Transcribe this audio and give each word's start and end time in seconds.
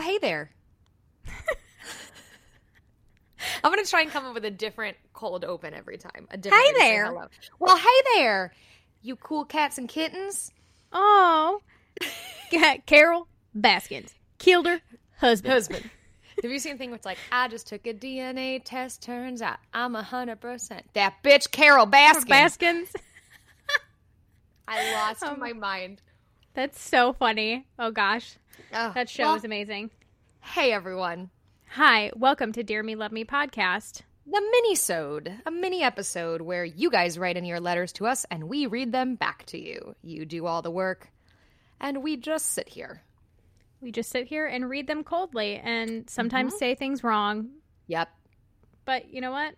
Hey 0.00 0.18
there. 0.18 0.50
I'm 3.62 3.70
gonna 3.72 3.84
try 3.84 4.02
and 4.02 4.10
come 4.10 4.24
up 4.26 4.34
with 4.34 4.44
a 4.44 4.50
different 4.50 4.96
cold 5.12 5.44
open 5.44 5.74
every 5.74 5.98
time. 5.98 6.26
A 6.30 6.36
different 6.36 6.64
Hey 6.64 6.72
way 6.72 6.74
to 6.74 6.78
say 6.80 6.90
there. 6.90 7.06
hello. 7.06 7.26
Well, 7.58 7.76
hey 7.76 8.02
there, 8.16 8.52
you 9.02 9.16
cool 9.16 9.44
cats 9.44 9.78
and 9.78 9.88
kittens. 9.88 10.52
Oh, 10.92 11.60
Carol 12.86 13.28
Baskins 13.54 14.14
killed 14.38 14.66
her 14.66 14.80
husband. 15.18 15.52
Husband. 15.52 15.90
Have 16.42 16.50
you 16.50 16.58
seen 16.58 16.74
a 16.76 16.78
thing 16.78 16.90
where 16.90 16.96
it's 16.96 17.04
like, 17.04 17.18
I 17.30 17.48
just 17.48 17.66
took 17.66 17.86
a 17.86 17.92
DNA 17.92 18.62
test, 18.64 19.02
turns 19.02 19.42
out 19.42 19.58
I'm 19.74 19.94
a 19.94 20.02
hundred 20.02 20.40
percent 20.40 20.84
that 20.94 21.22
bitch 21.22 21.50
Carol 21.50 21.86
Baskin. 21.86 22.28
Baskins. 22.28 22.92
I 24.68 24.92
lost 24.94 25.22
Oh 25.26 25.36
my 25.36 25.52
mind. 25.52 26.00
That's 26.60 26.78
so 26.78 27.14
funny. 27.14 27.66
Oh 27.78 27.90
gosh, 27.90 28.34
Oh, 28.74 28.92
that 28.94 29.08
show 29.08 29.22
well, 29.22 29.34
is 29.36 29.44
amazing. 29.44 29.88
Hey 30.42 30.72
everyone. 30.74 31.30
Hi, 31.70 32.10
welcome 32.14 32.52
to 32.52 32.62
Dear 32.62 32.82
Me 32.82 32.94
Love 32.96 33.12
Me 33.12 33.24
podcast. 33.24 34.02
The 34.26 34.42
mini-sode, 34.52 35.40
a 35.46 35.50
mini 35.50 35.82
episode 35.82 36.42
where 36.42 36.66
you 36.66 36.90
guys 36.90 37.18
write 37.18 37.38
in 37.38 37.46
your 37.46 37.60
letters 37.60 37.94
to 37.94 38.06
us 38.06 38.26
and 38.30 38.44
we 38.50 38.66
read 38.66 38.92
them 38.92 39.14
back 39.14 39.46
to 39.46 39.58
you. 39.58 39.94
You 40.02 40.26
do 40.26 40.44
all 40.44 40.60
the 40.60 40.70
work, 40.70 41.08
and 41.80 42.02
we 42.02 42.18
just 42.18 42.50
sit 42.50 42.68
here. 42.68 43.00
We 43.80 43.90
just 43.90 44.10
sit 44.10 44.26
here 44.26 44.44
and 44.44 44.68
read 44.68 44.86
them 44.86 45.02
coldly, 45.02 45.56
and 45.56 46.10
sometimes 46.10 46.52
Mm-hmm. 46.52 46.58
say 46.58 46.74
things 46.74 47.02
wrong. 47.02 47.48
Yep. 47.86 48.10
But 48.84 49.08
you 49.08 49.22
know 49.22 49.32
what? 49.32 49.54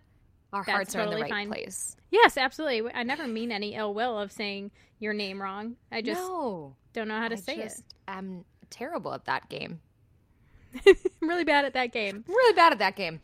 Our 0.53 0.63
That's 0.63 0.71
hearts 0.71 0.95
are 0.95 1.01
in 1.01 1.09
the 1.09 1.17
right 1.17 1.29
fine. 1.29 1.47
place. 1.49 1.97
Yes, 2.11 2.37
absolutely. 2.37 2.93
I 2.93 3.03
never 3.03 3.27
mean 3.27 3.51
any 3.51 3.75
ill 3.75 3.93
will 3.93 4.17
of 4.17 4.31
saying 4.31 4.71
your 4.99 5.13
name 5.13 5.41
wrong. 5.41 5.75
I 5.91 6.01
just 6.01 6.21
no, 6.21 6.77
don't 6.93 7.07
know 7.07 7.17
how 7.17 7.27
to 7.27 7.35
I 7.35 7.39
say 7.39 7.55
just 7.57 7.83
am 8.07 8.45
terrible 8.69 9.13
at 9.13 9.25
that 9.25 9.49
game. 9.49 9.79
I'm 10.85 10.95
really 11.21 11.43
bad 11.43 11.65
at 11.65 11.73
that 11.73 11.91
game. 11.91 12.23
I'm 12.27 12.33
really 12.33 12.55
bad 12.55 12.71
at 12.71 12.79
that 12.79 12.95
game. 12.95 13.19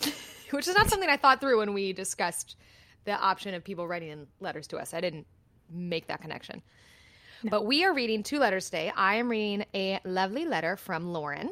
Which 0.50 0.68
is 0.68 0.74
not 0.74 0.88
something 0.88 1.08
I 1.08 1.16
thought 1.16 1.40
through 1.40 1.58
when 1.58 1.72
we 1.74 1.92
discussed 1.92 2.56
the 3.04 3.12
option 3.12 3.54
of 3.54 3.64
people 3.64 3.86
writing 3.86 4.10
in 4.10 4.26
letters 4.40 4.66
to 4.68 4.78
us. 4.78 4.94
I 4.94 5.00
didn't 5.00 5.26
make 5.70 6.08
that 6.08 6.20
connection. 6.20 6.62
But 7.44 7.64
we 7.64 7.84
are 7.84 7.94
reading 7.94 8.22
two 8.22 8.38
letters 8.38 8.66
today. 8.66 8.92
I 8.94 9.14
am 9.16 9.28
reading 9.30 9.64
a 9.74 10.00
lovely 10.04 10.44
letter 10.44 10.76
from 10.76 11.12
Lauren. 11.12 11.50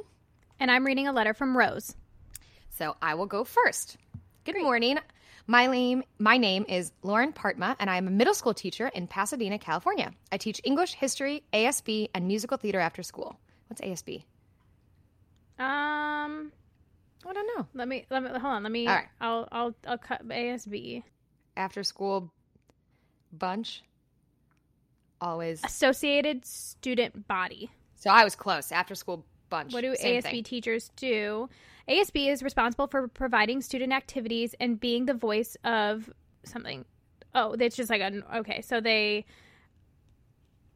And 0.60 0.70
I'm 0.70 0.84
reading 0.84 1.08
a 1.08 1.12
letter 1.12 1.32
from 1.32 1.56
Rose. 1.56 1.94
So 2.70 2.96
I 3.00 3.14
will 3.14 3.26
go 3.26 3.44
first. 3.44 3.96
Good 4.44 4.60
morning. 4.60 4.98
My 5.50 5.66
name, 5.66 6.02
my 6.18 6.36
name 6.36 6.66
is 6.68 6.92
Lauren 7.02 7.32
Partma, 7.32 7.74
and 7.80 7.88
I 7.88 7.96
am 7.96 8.06
a 8.06 8.10
middle 8.10 8.34
school 8.34 8.52
teacher 8.52 8.88
in 8.88 9.06
Pasadena, 9.06 9.58
California. 9.58 10.12
I 10.30 10.36
teach 10.36 10.60
English, 10.62 10.92
history, 10.92 11.42
ASB, 11.54 12.10
and 12.14 12.26
musical 12.26 12.58
theater 12.58 12.78
after 12.78 13.02
school. 13.02 13.34
What's 13.68 13.80
ASB? 13.80 14.24
Um, 15.58 16.52
I 17.26 17.32
don't 17.32 17.46
know. 17.56 17.66
let 17.72 17.88
me 17.88 18.04
let 18.10 18.22
me 18.22 18.28
hold 18.28 18.44
on. 18.44 18.62
Let 18.62 18.70
me. 18.70 18.86
All 18.86 18.94
right. 18.94 19.08
I'll 19.22 19.48
I'll 19.50 19.74
I'll 19.86 19.96
cut 19.96 20.28
ASB. 20.28 21.02
After 21.56 21.82
school 21.82 22.30
bunch. 23.32 23.82
Always. 25.18 25.64
Associated 25.64 26.44
Student 26.44 27.26
Body. 27.26 27.70
So 27.96 28.10
I 28.10 28.22
was 28.22 28.36
close. 28.36 28.70
After 28.70 28.94
school 28.94 29.24
bunch. 29.48 29.72
What 29.72 29.80
do 29.80 29.94
ASB 29.94 30.22
thing. 30.22 30.44
teachers 30.44 30.90
do? 30.96 31.48
ASB 31.88 32.28
is 32.30 32.42
responsible 32.42 32.86
for 32.86 33.08
providing 33.08 33.60
student 33.62 33.92
activities 33.92 34.54
and 34.60 34.78
being 34.78 35.06
the 35.06 35.14
voice 35.14 35.56
of 35.64 36.10
something. 36.44 36.84
Oh, 37.34 37.52
it's 37.58 37.76
just 37.76 37.90
like 37.90 38.00
an 38.02 38.22
okay. 38.36 38.60
So 38.62 38.80
they 38.80 39.24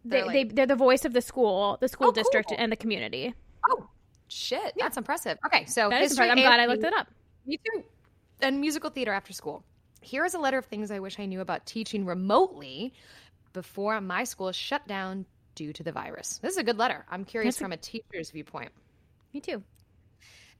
they, 0.05 0.21
They're 0.23 0.33
they 0.33 0.45
they're 0.45 0.67
the 0.67 0.77
voice 0.77 1.05
of 1.05 1.13
the 1.13 1.21
school, 1.21 1.79
the 1.81 1.89
school 1.89 2.09
Oh, 2.09 2.13
district, 2.13 2.49
cool. 2.49 2.59
and 2.61 2.73
the 2.73 2.77
community. 2.77 3.35
Oh, 3.69 3.87
shit. 4.29 4.73
That's 4.79 4.97
impressive. 4.97 5.39
Okay, 5.47 5.65
so 5.67 5.89
That 5.91 6.03
is 6.03 6.11
history. 6.13 6.31
I'm 6.31 6.37
glad 6.39 6.61
I 6.61 6.67
looked 6.67 6.85
it 6.85 6.93
up. 6.95 7.09
Me 7.47 7.59
too. 7.59 7.85
And 8.41 8.61
musical 8.61 8.91
theater 8.91 9.13
after 9.13 9.33
school. 9.33 9.65
Here 10.01 10.25
is 10.25 10.35
a 10.35 10.39
letter 10.39 10.59
of 10.59 10.65
things 10.67 10.91
I 10.91 10.99
wish 10.99 11.21
I 11.21 11.27
knew 11.27 11.41
about 11.41 11.65
teaching 11.67 12.05
remotely 12.05 12.93
before 13.53 14.01
my 14.01 14.25
school 14.25 14.51
shut 14.51 14.87
down 14.89 15.27
due 15.55 15.73
to 15.75 15.83
the 15.85 15.93
virus. 15.93 16.39
This 16.43 16.53
is 16.53 16.59
a 16.59 16.65
good 16.65 16.79
letter. 16.79 17.05
I'm 17.09 17.25
curious 17.25 17.55
That's 17.55 17.61
a- 17.61 17.65
from 17.65 17.73
a 17.73 17.77
teacher's 17.77 18.31
viewpoint. 18.31 18.73
Me 19.33 19.41
too. 19.41 19.63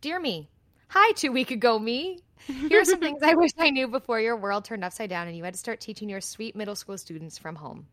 Dear 0.03 0.19
me. 0.19 0.49
Hi, 0.89 1.13
two 1.13 1.31
week 1.31 1.53
ago 1.53 1.79
me. 1.79 2.19
Here 2.49 2.81
are 2.81 2.85
some 2.85 2.99
things 3.01 3.23
I 3.23 3.35
wish 3.35 3.53
I 3.57 3.71
knew 3.71 3.87
before 3.87 4.19
your 4.19 4.37
world 4.37 4.65
turned 4.65 4.83
upside 4.85 5.09
down 5.09 5.29
and 5.29 5.37
you 5.37 5.45
had 5.45 5.55
to 5.55 5.61
start 5.61 5.79
teaching 5.79 6.09
your 6.09 6.21
sweet 6.21 6.57
middle 6.57 6.75
school 6.75 6.99
students 6.99 7.39
from 7.39 7.55
home. 7.55 7.87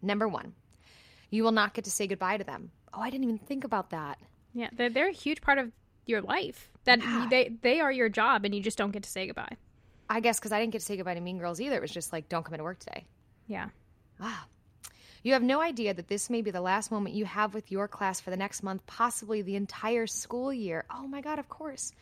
Number 0.00 0.28
one, 0.28 0.54
you 1.30 1.42
will 1.42 1.50
not 1.50 1.74
get 1.74 1.84
to 1.86 1.90
say 1.90 2.06
goodbye 2.06 2.36
to 2.36 2.44
them. 2.44 2.70
Oh, 2.94 3.00
I 3.00 3.10
didn't 3.10 3.24
even 3.24 3.38
think 3.38 3.64
about 3.64 3.90
that. 3.90 4.20
Yeah, 4.54 4.68
they're 4.72 4.88
they're 4.88 5.08
a 5.08 5.12
huge 5.12 5.40
part 5.40 5.58
of 5.58 5.72
your 6.06 6.22
life. 6.22 6.70
That 6.84 7.00
they 7.28 7.50
they 7.60 7.80
are 7.80 7.90
your 7.90 8.08
job, 8.08 8.44
and 8.44 8.54
you 8.54 8.62
just 8.62 8.78
don't 8.78 8.92
get 8.92 9.02
to 9.02 9.10
say 9.10 9.26
goodbye. 9.26 9.56
I 10.08 10.20
guess 10.20 10.38
because 10.38 10.52
I 10.52 10.60
didn't 10.60 10.74
get 10.74 10.78
to 10.78 10.84
say 10.84 10.96
goodbye 10.96 11.14
to 11.14 11.20
Mean 11.20 11.38
Girls 11.38 11.60
either. 11.60 11.74
It 11.74 11.82
was 11.82 11.90
just 11.90 12.12
like, 12.12 12.28
don't 12.28 12.44
come 12.44 12.54
into 12.54 12.62
work 12.62 12.78
today. 12.78 13.04
Yeah. 13.48 13.70
Ah. 14.20 14.46
You 15.28 15.34
have 15.34 15.42
no 15.42 15.60
idea 15.60 15.92
that 15.92 16.08
this 16.08 16.30
may 16.30 16.40
be 16.40 16.50
the 16.50 16.62
last 16.62 16.90
moment 16.90 17.14
you 17.14 17.26
have 17.26 17.52
with 17.52 17.70
your 17.70 17.86
class 17.86 18.18
for 18.18 18.30
the 18.30 18.36
next 18.38 18.62
month, 18.62 18.86
possibly 18.86 19.42
the 19.42 19.56
entire 19.56 20.06
school 20.06 20.50
year. 20.50 20.86
Oh 20.88 21.06
my 21.06 21.20
God, 21.20 21.38
of 21.38 21.50
course. 21.50 21.92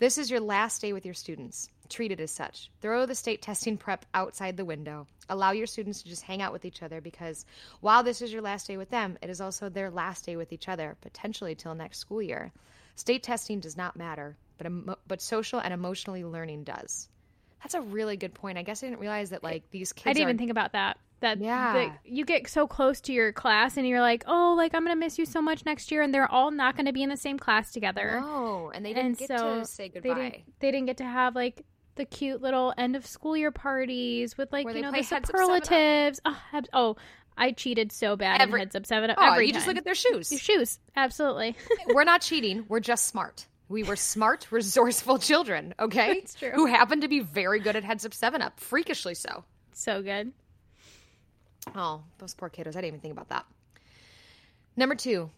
This 0.00 0.18
is 0.18 0.28
your 0.28 0.40
last 0.40 0.82
day 0.82 0.92
with 0.92 1.04
your 1.04 1.14
students. 1.14 1.68
Treat 1.88 2.10
it 2.10 2.18
as 2.18 2.32
such. 2.32 2.72
Throw 2.80 3.06
the 3.06 3.14
state 3.14 3.42
testing 3.42 3.76
prep 3.76 4.04
outside 4.12 4.56
the 4.56 4.64
window. 4.64 5.06
Allow 5.28 5.52
your 5.52 5.68
students 5.68 6.02
to 6.02 6.08
just 6.08 6.24
hang 6.24 6.42
out 6.42 6.52
with 6.52 6.64
each 6.64 6.82
other 6.82 7.00
because 7.00 7.46
while 7.80 8.02
this 8.02 8.20
is 8.20 8.32
your 8.32 8.42
last 8.42 8.66
day 8.66 8.76
with 8.76 8.90
them, 8.90 9.18
it 9.22 9.30
is 9.30 9.40
also 9.40 9.68
their 9.68 9.88
last 9.92 10.26
day 10.26 10.34
with 10.34 10.52
each 10.52 10.68
other, 10.68 10.96
potentially 11.00 11.54
till 11.54 11.76
next 11.76 11.98
school 11.98 12.20
year. 12.20 12.50
State 12.96 13.22
testing 13.22 13.60
does 13.60 13.76
not 13.76 13.94
matter, 13.94 14.36
but 14.58 14.66
emo- 14.66 14.98
but 15.06 15.22
social 15.22 15.60
and 15.60 15.72
emotionally 15.72 16.24
learning 16.24 16.64
does. 16.64 17.08
That's 17.62 17.74
a 17.74 17.80
really 17.80 18.16
good 18.16 18.34
point. 18.34 18.58
I 18.58 18.62
guess 18.62 18.82
I 18.82 18.88
didn't 18.88 19.00
realize 19.00 19.30
that 19.30 19.44
like 19.44 19.70
these 19.70 19.92
kids 19.92 20.08
I 20.08 20.12
didn't 20.12 20.28
even 20.28 20.38
think 20.38 20.50
about 20.50 20.72
that. 20.72 20.98
That 21.24 21.38
Yeah. 21.40 21.72
that 21.72 21.98
you 22.04 22.24
get 22.26 22.46
so 22.48 22.66
close 22.66 23.00
to 23.02 23.12
your 23.12 23.32
class, 23.32 23.76
and 23.78 23.88
you're 23.88 24.00
like, 24.02 24.24
oh, 24.26 24.54
like 24.56 24.74
I'm 24.74 24.84
gonna 24.84 24.94
miss 24.94 25.18
you 25.18 25.24
so 25.24 25.40
much 25.40 25.64
next 25.64 25.90
year, 25.90 26.02
and 26.02 26.12
they're 26.14 26.30
all 26.30 26.50
not 26.50 26.76
gonna 26.76 26.92
be 26.92 27.02
in 27.02 27.08
the 27.08 27.16
same 27.16 27.38
class 27.38 27.72
together. 27.72 28.20
No, 28.20 28.70
and 28.74 28.84
they 28.84 28.90
didn't 28.92 29.06
and 29.06 29.16
get 29.18 29.28
so 29.28 29.60
to 29.60 29.64
say 29.64 29.88
they 29.88 30.00
goodbye. 30.00 30.14
didn't 30.14 30.34
they 30.60 30.70
didn't 30.70 30.86
get 30.86 30.98
to 30.98 31.04
have 31.04 31.34
like 31.34 31.64
the 31.96 32.04
cute 32.04 32.42
little 32.42 32.74
end 32.76 32.94
of 32.96 33.06
school 33.06 33.36
year 33.36 33.50
parties 33.50 34.36
with 34.36 34.52
like 34.52 34.66
Where 34.66 34.76
you 34.76 34.82
know 34.82 34.90
the 34.90 34.96
Heads 34.98 35.12
Up, 35.12 35.26
Seven 35.26 35.40
Up. 35.40 35.64
superlatives. 35.64 36.20
Oh, 36.26 36.42
oh, 36.72 36.96
I 37.38 37.52
cheated 37.52 37.90
so 37.90 38.16
bad 38.16 38.40
Every- 38.40 38.60
in 38.60 38.66
heads 38.66 38.76
up 38.76 38.84
seven 38.86 39.10
up 39.10 39.16
Oh, 39.18 39.32
every 39.32 39.46
you 39.46 39.52
just 39.52 39.66
look 39.66 39.76
at 39.76 39.84
their 39.84 39.94
shoes. 39.94 40.30
your 40.30 40.38
shoes. 40.40 40.78
Absolutely, 40.94 41.56
we're 41.88 42.04
not 42.04 42.20
cheating. 42.20 42.64
We're 42.68 42.80
just 42.80 43.06
smart. 43.08 43.46
We 43.70 43.82
were 43.82 43.96
smart, 43.96 44.46
resourceful 44.52 45.18
children. 45.18 45.72
Okay. 45.80 46.22
Who 46.54 46.66
happened 46.66 47.00
to 47.02 47.08
be 47.08 47.20
very 47.20 47.60
good 47.60 47.76
at 47.76 47.82
heads 47.82 48.04
up 48.04 48.12
seven 48.12 48.42
up, 48.42 48.60
freakishly 48.60 49.14
so. 49.14 49.44
so 49.72 50.02
good. 50.02 50.32
Oh, 51.74 52.02
those 52.18 52.34
poor 52.34 52.50
kiddos. 52.50 52.68
I 52.68 52.80
didn't 52.80 52.86
even 52.86 53.00
think 53.00 53.12
about 53.12 53.28
that. 53.30 53.46
Number 54.76 54.94
two, 54.94 55.30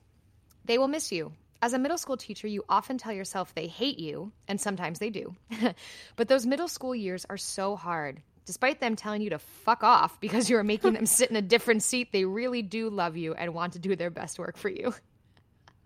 they 0.64 0.78
will 0.78 0.88
miss 0.88 1.12
you. 1.12 1.32
As 1.62 1.72
a 1.72 1.78
middle 1.78 1.98
school 1.98 2.16
teacher, 2.16 2.47
you 2.47 2.64
often 2.69 2.98
tell 2.98 3.12
yourself 3.12 3.54
they 3.54 3.66
hate 3.66 3.98
you, 3.98 4.32
and 4.47 4.60
sometimes 4.60 4.98
they 4.98 5.10
do. 5.10 5.34
but 6.16 6.28
those 6.28 6.47
middle 6.47 6.69
school 6.69 6.94
years 6.94 7.26
are 7.28 7.38
so 7.38 7.76
hard. 7.76 8.20
Despite 8.44 8.78
them 8.78 8.94
telling 8.94 9.22
you 9.22 9.31
to 9.31 9.38
fuck 9.38 9.82
off 9.82 10.20
because 10.20 10.48
you're 10.48 10.62
making 10.62 10.92
them 10.92 11.06
sit 11.06 11.31
in 11.31 11.36
a 11.36 11.42
different 11.42 11.82
seat, 11.82 12.12
they 12.12 12.25
really 12.25 12.62
do 12.62 12.88
love 12.88 13.16
you 13.16 13.34
and 13.34 13.54
want 13.54 13.72
to 13.72 13.78
do 13.78 13.97
their 13.97 14.10
best 14.10 14.38
work 14.38 14.56
for 14.56 14.69
you. 14.69 14.94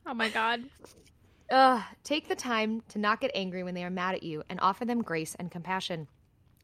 Oh 0.07 0.15
my 0.15 0.29
god. 0.29 0.65
Ugh, 1.51 1.83
take 2.05 2.29
the 2.29 2.37
time 2.37 2.83
to 2.89 2.99
not 2.99 3.21
get 3.21 3.31
angry 3.35 3.63
when 3.63 3.75
they 3.75 3.85
are 3.85 3.91
mad 3.91 4.15
at 4.15 4.23
you 4.23 4.43
and 4.49 4.61
offer 4.61 4.85
them 4.85 5.03
grace 5.03 5.35
and 5.39 5.51
compassion. 5.51 6.07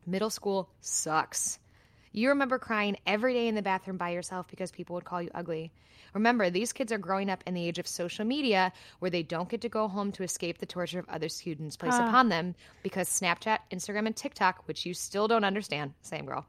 Middle 0.06 0.31
school 0.31 0.69
sucks. 0.81 1.59
You 2.12 2.28
remember 2.31 2.59
crying 2.59 2.97
every 3.06 3.34
day 3.34 3.49
in 3.49 3.55
the 3.55 3.62
bathroom 3.62 3.97
by 3.97 4.11
yourself 4.11 4.49
because 4.49 4.71
people 4.71 4.94
would 4.94 5.05
call 5.05 5.21
you 5.21 5.31
ugly. 5.34 5.72
Remember, 6.15 6.48
these 6.48 6.72
kids 6.72 6.92
are 6.92 6.98
growing 6.98 7.28
up 7.28 7.45
in 7.47 7.54
the 7.54 7.66
age 7.66 7.78
of 7.78 7.86
social 7.86 8.25
media 8.25 8.72
where 9.01 9.10
they 9.10 9.22
don't 9.22 9.48
get 9.48 9.60
to 9.60 9.69
go 9.69 9.86
home 9.86 10.13
to 10.13 10.22
escape 10.22 10.59
the 10.59 10.66
torture 10.66 10.98
of 10.98 11.09
other 11.09 11.28
students 11.28 11.77
placed 11.77 12.01
upon 12.01 12.28
them 12.28 12.54
because 12.83 13.09
Snapchat, 13.09 13.59
Instagram, 13.71 14.07
and 14.07 14.16
TikTok, 14.16 14.66
which 14.66 14.86
you 14.86 14.95
still 14.95 15.28
don't 15.28 15.45
understand, 15.45 15.92
same 16.01 16.25
girl, 16.25 16.47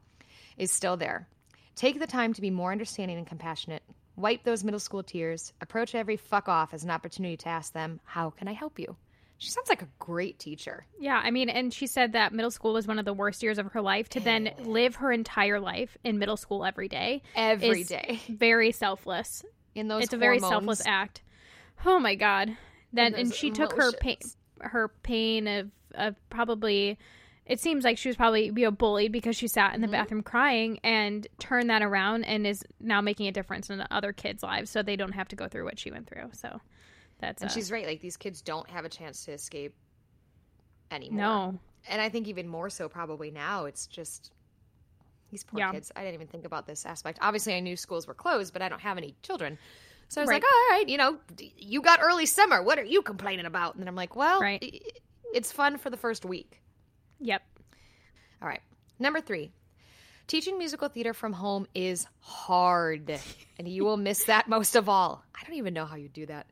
is 0.56 0.70
still 0.70 0.96
there. 0.96 1.28
Take 1.74 1.98
the 1.98 2.06
time 2.06 2.32
to 2.32 2.40
be 2.40 2.50
more 2.50 2.72
understanding 2.72 3.18
and 3.18 3.26
compassionate. 3.26 3.82
Wipe 4.16 4.42
those 4.42 4.64
middle 4.64 4.80
school 4.80 5.02
tears. 5.02 5.52
Approach 5.60 5.94
every 5.94 6.16
fuck 6.16 6.48
off 6.48 6.74
as 6.74 6.82
an 6.82 6.90
opportunity 6.90 7.36
to 7.36 7.48
ask 7.48 7.72
them, 7.72 8.00
How 8.04 8.30
can 8.30 8.48
I 8.48 8.52
help 8.52 8.78
you? 8.78 8.96
She 9.40 9.50
sounds 9.50 9.68
like 9.68 9.82
a 9.82 9.88
great 10.00 10.38
teacher. 10.40 10.84
Yeah, 10.98 11.20
I 11.22 11.30
mean, 11.30 11.48
and 11.48 11.72
she 11.72 11.86
said 11.86 12.12
that 12.12 12.32
middle 12.32 12.50
school 12.50 12.72
was 12.72 12.88
one 12.88 12.98
of 12.98 13.04
the 13.04 13.14
worst 13.14 13.42
years 13.42 13.58
of 13.58 13.66
her 13.72 13.80
life. 13.80 14.08
To 14.10 14.20
then 14.20 14.50
live 14.64 14.96
her 14.96 15.12
entire 15.12 15.60
life 15.60 15.96
in 16.02 16.18
middle 16.18 16.36
school 16.36 16.64
every 16.64 16.88
day, 16.88 17.22
Every 17.36 17.84
day. 17.84 18.20
very 18.28 18.72
selfless. 18.72 19.44
In 19.74 19.86
those 19.86 20.04
it's 20.04 20.12
a 20.12 20.16
very 20.18 20.40
selfless 20.40 20.82
act. 20.84 21.22
Oh 21.86 22.00
my 22.00 22.16
god! 22.16 22.56
Then 22.92 23.14
and 23.14 23.28
those 23.28 23.36
she 23.36 23.50
took 23.50 23.74
her 23.76 23.92
pain, 23.92 24.18
her 24.60 24.88
pain 25.02 25.46
of 25.46 25.70
of 25.94 26.16
probably. 26.30 26.98
It 27.46 27.60
seems 27.60 27.82
like 27.82 27.96
she 27.96 28.08
was 28.08 28.16
probably 28.16 28.46
you 28.46 28.52
know 28.64 28.70
bullied 28.72 29.12
because 29.12 29.36
she 29.36 29.46
sat 29.46 29.68
Mm-hmm. 29.68 29.74
in 29.76 29.80
the 29.82 29.88
bathroom 29.88 30.22
crying 30.22 30.80
and 30.82 31.26
turned 31.38 31.70
that 31.70 31.80
around 31.82 32.24
and 32.24 32.46
is 32.46 32.62
now 32.80 33.00
making 33.00 33.26
a 33.28 33.32
difference 33.32 33.70
in 33.70 33.82
other 33.90 34.12
kids' 34.12 34.42
lives, 34.42 34.68
so 34.68 34.82
they 34.82 34.96
don't 34.96 35.12
have 35.12 35.28
to 35.28 35.36
go 35.36 35.46
through 35.48 35.64
what 35.64 35.78
she 35.78 35.90
went 35.92 36.08
through. 36.08 36.30
So 36.32 36.60
That's 37.18 37.42
And 37.42 37.50
uh, 37.50 37.54
she's 37.54 37.70
right. 37.72 37.86
Like 37.86 38.00
these 38.00 38.16
kids 38.16 38.40
don't 38.42 38.68
have 38.70 38.84
a 38.84 38.88
chance 38.88 39.24
to 39.24 39.32
escape 39.32 39.74
anymore. 40.90 41.18
no. 41.18 41.58
And 41.88 42.02
I 42.02 42.08
think 42.08 42.28
even 42.28 42.48
more 42.48 42.68
so 42.70 42.88
probably 42.88 43.30
now. 43.30 43.64
It's 43.64 43.86
just 43.86 44.32
these 45.30 45.44
poor 45.44 45.60
Yeah. 45.60 45.72
kids. 45.72 45.90
I 45.96 46.00
didn't 46.00 46.14
even 46.14 46.26
think 46.26 46.44
about 46.44 46.66
this 46.66 46.84
aspect. 46.84 47.18
Obviously, 47.22 47.54
I 47.54 47.60
knew 47.60 47.76
schools 47.76 48.06
were 48.06 48.14
closed, 48.14 48.52
but 48.52 48.62
I 48.62 48.68
don't 48.68 48.80
have 48.80 48.98
any 48.98 49.14
children. 49.22 49.58
So 50.08 50.20
I 50.20 50.22
was 50.22 50.28
Right. 50.28 50.42
like, 50.42 50.44
all 50.44 50.76
right, 50.76 50.88
you 50.88 50.96
know, 50.98 51.18
you 51.56 51.80
got 51.82 52.00
early 52.02 52.26
summer. 52.26 52.62
What 52.62 52.78
are 52.78 52.84
you 52.84 53.02
complaining 53.02 53.46
about? 53.46 53.74
And 53.74 53.82
then 53.82 53.88
I'm 53.88 53.94
like, 53.94 54.16
well, 54.16 54.40
Right. 54.40 54.82
it's 55.32 55.52
fun 55.52 55.78
for 55.78 55.88
the 55.90 55.96
first 55.96 56.24
week. 56.24 56.60
Yep. 57.20 57.42
All 58.42 58.48
right. 58.48 58.62
Number 58.98 59.20
three. 59.20 59.52
Teaching 60.26 60.58
musical 60.58 60.88
theater 60.88 61.14
from 61.14 61.32
home 61.32 61.66
is 61.74 62.06
hard, 62.20 63.18
and 63.58 63.66
you 63.68 63.84
will 63.84 63.96
miss 63.96 64.24
that 64.24 64.46
most 64.48 64.76
of 64.76 64.88
all. 64.88 65.24
I 65.34 65.42
don't 65.44 65.56
even 65.56 65.72
know 65.72 65.86
how 65.86 65.96
you 65.96 66.08
do 66.08 66.26
that. 66.26 66.46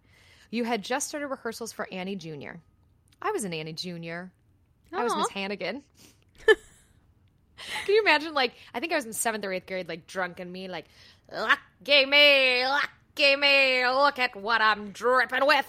You 0.51 0.65
had 0.65 0.83
just 0.83 1.09
started 1.09 1.29
rehearsals 1.29 1.73
for 1.73 1.89
Annie 1.93 2.17
Jr. 2.17 2.59
I 3.21 3.31
was 3.31 3.45
an 3.45 3.53
Annie 3.53 3.73
Jr. 3.73 4.31
I 4.93 5.05
was 5.05 5.15
Miss 5.17 5.29
Hannigan. 5.31 5.83
Can 6.47 7.95
you 7.95 8.03
imagine? 8.03 8.35
Like, 8.35 8.55
I 8.75 8.81
think 8.81 8.93
I 8.93 8.97
was 8.97 9.05
in 9.05 9.13
seventh 9.13 9.45
or 9.45 9.53
eighth 9.53 9.67
grade, 9.67 9.89
like 9.89 10.07
drunk 10.07 10.41
and 10.41 10.53
me, 10.53 10.69
like, 10.69 10.87
lucky 11.33 12.07
me, 12.07 12.65
lucky 12.67 13.37
me, 13.37 13.87
look 13.89 14.19
at 14.19 14.37
what 14.37 14.61
I'm 14.61 14.91
dripping 14.91 15.47
with. 15.47 15.67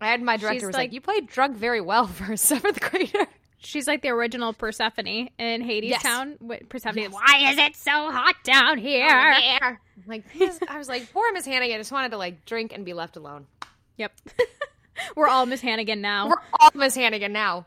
I 0.00 0.08
had 0.08 0.22
my 0.22 0.36
director 0.36 0.60
She's 0.60 0.66
was 0.66 0.74
like, 0.74 0.88
like- 0.88 0.92
"You 0.92 1.00
played 1.00 1.26
drunk 1.26 1.56
very 1.56 1.80
well 1.80 2.06
for 2.06 2.32
a 2.32 2.36
seventh 2.36 2.80
grader." 2.80 3.26
She's 3.58 3.88
like 3.88 4.02
the 4.02 4.10
original 4.10 4.52
Persephone 4.52 5.28
in 5.38 5.60
Hades 5.60 5.90
Yes. 5.90 6.02
Town. 6.02 6.36
Persephone. 6.68 6.98
Yes. 6.98 7.12
Why 7.12 7.50
is 7.50 7.58
it 7.58 7.74
so 7.74 7.90
hot 8.12 8.36
down 8.44 8.78
oh, 8.78 8.80
here? 8.80 9.06
Yeah. 9.08 9.76
Like, 10.06 10.24
I 10.68 10.78
was 10.78 10.88
like, 10.88 11.12
poor 11.12 11.32
Miss 11.32 11.46
Hannigan. 11.46 11.74
I 11.74 11.78
just 11.78 11.90
wanted 11.90 12.10
to 12.10 12.16
like 12.16 12.44
drink 12.44 12.72
and 12.72 12.84
be 12.84 12.92
left 12.92 13.16
alone. 13.16 13.46
Yep. 13.96 14.12
We're 15.16 15.28
all 15.28 15.46
Miss 15.46 15.60
Hannigan 15.60 16.00
now. 16.00 16.28
We're 16.28 16.42
all 16.60 16.70
Miss 16.74 16.94
Hannigan 16.94 17.32
now. 17.32 17.66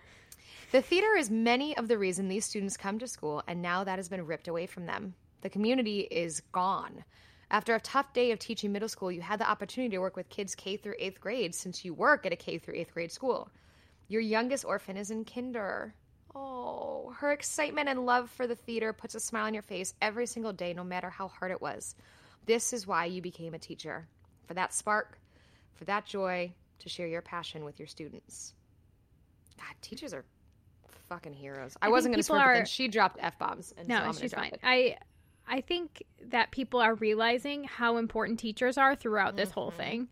The 0.72 0.81
theater 0.81 1.16
is 1.18 1.31
many 1.31 1.76
of 1.78 1.88
the 1.88 1.98
reason 1.98 2.28
these 2.28 2.46
students 2.46 2.78
come 2.78 3.00
to 3.00 3.08
school, 3.08 3.42
and 3.48 3.62
now 3.62 3.84
that 3.84 3.98
has 3.98 4.10
been 4.10 4.26
ripped 4.26 4.48
away 4.48 4.68
from 4.68 4.86
them. 4.86 5.16
The 5.42 5.50
community 5.50 6.02
is 6.02 6.42
gone. 6.52 7.04
After 7.50 7.74
a 7.74 7.80
tough 7.80 8.14
day 8.14 8.31
of 8.31 8.38
teaching 8.38 8.72
middle 8.72 8.90
school, 8.90 9.12
you 9.12 9.22
had 9.22 9.40
the 9.40 9.50
opportunity 9.50 9.96
to 9.96 10.02
work 10.02 10.16
with 10.16 10.30
kids 10.30 10.54
K 10.54 10.78
through 10.78 10.96
eighth 11.00 11.20
grade 11.20 11.56
since 11.56 11.84
you 11.84 11.94
work 11.96 12.26
at 12.26 12.34
a 12.34 12.36
K 12.36 12.60
through 12.60 12.76
eighth 12.76 12.94
grade 12.94 13.12
school. 13.12 13.50
Your 14.08 14.22
youngest 14.22 14.66
orphan 14.66 14.98
is 14.98 15.10
in 15.10 15.26
kinder. 15.26 15.96
Oh, 16.36 17.16
her 17.18 17.31
excitement 17.31 17.90
and 17.90 18.06
love 18.06 18.30
for 18.30 18.46
the 18.46 18.56
theater 18.56 18.94
puts 18.94 19.16
a 19.16 19.20
smile 19.20 19.46
on 19.46 19.56
your 19.56 19.64
face 19.64 19.96
every 20.00 20.28
single 20.28 20.54
day, 20.54 20.74
no 20.74 20.84
matter 20.84 21.10
how 21.10 21.28
hard 21.28 21.50
it 21.52 21.62
was. 21.62 21.96
This 22.46 22.74
is 22.74 22.86
why 22.86 23.06
you 23.06 23.24
became 23.24 23.56
a 23.56 23.60
teacher 23.60 24.08
for 24.46 24.54
that 24.54 24.74
spark, 24.74 25.20
for 25.80 25.86
that 25.86 26.06
joy 26.06 26.54
to 26.80 26.90
share 26.90 27.08
your 27.08 27.22
passion 27.22 27.64
with 27.64 27.80
your 27.80 27.88
students. 27.88 28.54
God, 29.58 29.74
teachers 29.81 30.14
are 30.14 30.26
fucking 31.08 31.34
heroes. 31.34 31.78
I, 31.81 31.86
think 31.86 31.94
wasn't 31.94 32.14
going 32.14 32.20
to 32.20 32.24
swear, 32.24 32.48
but 32.48 32.54
then 32.54 32.66
she 32.66 32.90
dropped 32.90 33.18
f 33.22 33.40
bombs. 33.40 33.74
and 33.78 33.88
so 33.88 33.94
No, 33.94 34.12
she's 34.12 34.34
fine. 34.34 34.52
it. 34.54 34.60
I 34.62 34.98
I 35.48 35.62
think 35.62 36.04
that 36.28 36.52
people 36.52 36.81
are 36.81 36.96
realizing 36.96 37.64
how 37.64 37.98
important 37.98 38.40
teachers 38.40 38.78
are 38.78 38.96
throughout 38.96 39.38
this 39.38 39.52
whole 39.52 39.70
mm-hmm. 39.70 39.78
thing. 39.78 40.08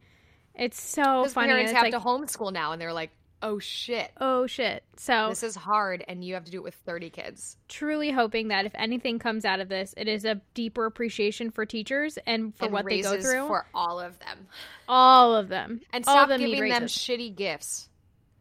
It's 0.55 0.81
so 0.81 1.25
funny. 1.25 1.49
parents 1.49 1.69
and 1.69 1.77
have 1.77 1.85
it's 1.87 1.95
to 1.95 2.01
homeschool 2.01 2.51
now, 2.51 2.71
and 2.71 2.81
they're 2.81 2.93
like, 2.93 3.11
"Oh 3.41 3.59
shit, 3.59 4.11
oh 4.19 4.47
shit. 4.47 4.83
So 4.95 5.29
this 5.29 5.43
is 5.43 5.55
hard," 5.55 6.03
and 6.07 6.23
you 6.23 6.33
have 6.33 6.45
to 6.45 6.51
do 6.51 6.57
it 6.57 6.63
with 6.63 6.75
thirty 6.75 7.09
kids. 7.09 7.57
truly 7.67 8.11
hoping 8.11 8.49
that 8.49 8.65
if 8.65 8.71
anything 8.75 9.19
comes 9.19 9.45
out 9.45 9.59
of 9.59 9.69
this, 9.69 9.93
it 9.97 10.07
is 10.07 10.25
a 10.25 10.41
deeper 10.53 10.85
appreciation 10.85 11.51
for 11.51 11.65
teachers 11.65 12.17
and 12.25 12.55
for 12.55 12.65
and 12.65 12.73
what 12.73 12.85
they 12.85 13.01
go 13.01 13.19
through. 13.19 13.47
for 13.47 13.65
all 13.73 13.99
of 13.99 14.17
them, 14.19 14.47
all 14.87 15.35
of 15.35 15.49
them. 15.49 15.81
and 15.93 16.03
all 16.07 16.15
stop 16.15 16.29
them 16.29 16.39
giving 16.39 16.69
them 16.69 16.83
shitty 16.83 17.35
gifts 17.35 17.89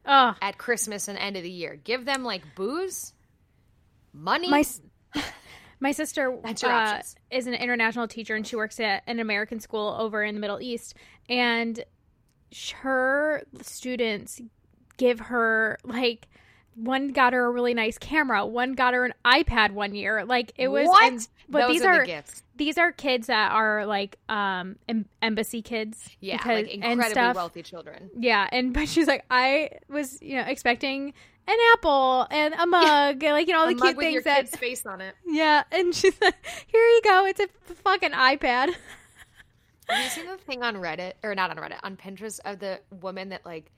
Ugh. 0.04 0.36
at 0.40 0.58
Christmas 0.58 1.08
and 1.08 1.18
end 1.18 1.36
of 1.36 1.42
the 1.42 1.50
year. 1.50 1.76
Give 1.76 2.04
them 2.04 2.24
like 2.24 2.42
booze, 2.54 3.12
money. 4.12 4.48
my 4.48 4.64
my 5.80 5.92
sister 5.92 6.38
uh, 6.44 7.02
is 7.30 7.46
an 7.46 7.54
international 7.54 8.08
teacher 8.08 8.34
and 8.34 8.46
she 8.46 8.56
works 8.56 8.80
at 8.80 9.02
an 9.06 9.20
American 9.20 9.60
school 9.60 9.96
over 9.98 10.22
in 10.22 10.34
the 10.34 10.40
Middle 10.40 10.60
East 10.60 10.94
and 11.28 11.84
her 12.80 13.42
students 13.62 14.40
give 14.96 15.20
her 15.20 15.78
like 15.84 16.28
one 16.74 17.08
got 17.08 17.32
her 17.32 17.44
a 17.46 17.50
really 17.50 17.72
nice 17.74 17.96
camera 17.98 18.44
one 18.44 18.74
got 18.74 18.92
her 18.92 19.04
an 19.06 19.14
iPad 19.24 19.70
one 19.72 19.94
year 19.94 20.24
like 20.26 20.52
it 20.56 20.68
was 20.68 20.86
What? 20.88 21.12
and- 21.12 21.28
but 21.48 21.60
Those 21.68 21.72
these 21.74 21.82
are 21.84 22.00
the 22.00 22.06
gifts. 22.06 22.42
these 22.56 22.76
are 22.76 22.90
kids 22.92 23.28
that 23.28 23.52
are 23.52 23.86
like 23.86 24.18
um 24.28 24.76
em- 24.88 25.06
embassy 25.22 25.62
kids 25.62 26.10
yeah, 26.20 26.36
because- 26.38 26.64
like 26.64 26.74
and 26.74 26.84
incredibly 26.84 27.10
stuff. 27.12 27.36
wealthy 27.36 27.62
children. 27.62 28.10
Yeah, 28.18 28.48
and 28.50 28.72
but 28.74 28.88
she's 28.88 29.06
like, 29.06 29.24
I 29.30 29.70
was, 29.88 30.20
you 30.20 30.34
know, 30.36 30.42
expecting 30.42 31.14
an 31.46 31.56
apple 31.74 32.26
and 32.32 32.52
a 32.54 32.66
mug, 32.66 33.22
and 33.22 33.32
like 33.32 33.46
you 33.46 33.52
know 33.52 33.60
all 33.60 33.68
A 33.68 33.74
the 33.74 33.80
cute 33.80 33.96
things 33.96 34.24
that. 34.24 34.48
face 34.48 34.84
on 34.84 35.00
it. 35.00 35.14
Yeah, 35.24 35.62
and 35.70 35.94
she's 35.94 36.20
like, 36.20 36.34
here 36.66 36.80
you 36.80 37.00
go, 37.04 37.24
it's 37.26 37.38
a 37.38 37.46
fucking 37.84 38.10
iPad. 38.10 38.74
Have 39.88 40.02
you 40.02 40.10
seen 40.10 40.26
the 40.26 40.36
thing 40.36 40.64
on 40.64 40.74
Reddit 40.74 41.12
or 41.22 41.36
not 41.36 41.50
on 41.50 41.58
Reddit 41.58 41.78
on 41.84 41.96
Pinterest 41.96 42.40
of 42.44 42.58
the 42.58 42.80
woman 43.00 43.28
that 43.28 43.46
like 43.46 43.70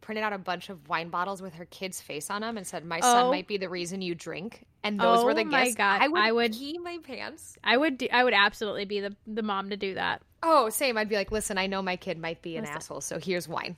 printed 0.00 0.24
out 0.24 0.32
a 0.32 0.38
bunch 0.38 0.68
of 0.70 0.88
wine 0.88 1.08
bottles 1.08 1.42
with 1.42 1.54
her 1.54 1.64
kid's 1.66 2.00
face 2.00 2.30
on 2.30 2.40
them 2.42 2.56
and 2.56 2.66
said, 2.66 2.84
"My 2.84 3.00
son 3.00 3.26
Oh. 3.26 3.30
might 3.30 3.46
be 3.46 3.56
the 3.56 3.68
reason 3.68 4.00
you 4.02 4.14
drink," 4.14 4.64
and 4.82 4.98
those 4.98 5.24
were 5.24 5.32
Oh 5.32 5.34
the 5.34 5.44
my 5.44 5.64
gifts. 5.64 5.76
God, 5.76 6.00
I 6.02 6.08
would, 6.08 6.20
I 6.20 6.32
would- 6.32 6.52
pee 6.52 6.78
my 6.78 6.98
pants. 7.02 7.56
I 7.64 7.76
would, 7.76 7.98
do, 7.98 8.08
I 8.12 8.24
would 8.24 8.34
absolutely 8.34 8.84
be 8.84 9.00
the 9.00 9.14
the 9.26 9.42
mom 9.42 9.70
to 9.70 9.76
do 9.76 9.94
that. 9.94 10.22
Oh, 10.42 10.68
same. 10.70 10.96
I'd 10.96 11.08
be 11.08 11.16
like, 11.16 11.32
"Listen, 11.32 11.58
I 11.58 11.66
know 11.66 11.82
my 11.82 11.96
kid 11.96 12.18
might 12.18 12.42
be 12.42 12.56
an 12.56 12.62
Listen. 12.62 12.76
asshole, 12.76 13.00
so 13.00 13.18
here's 13.18 13.48
wine." 13.48 13.76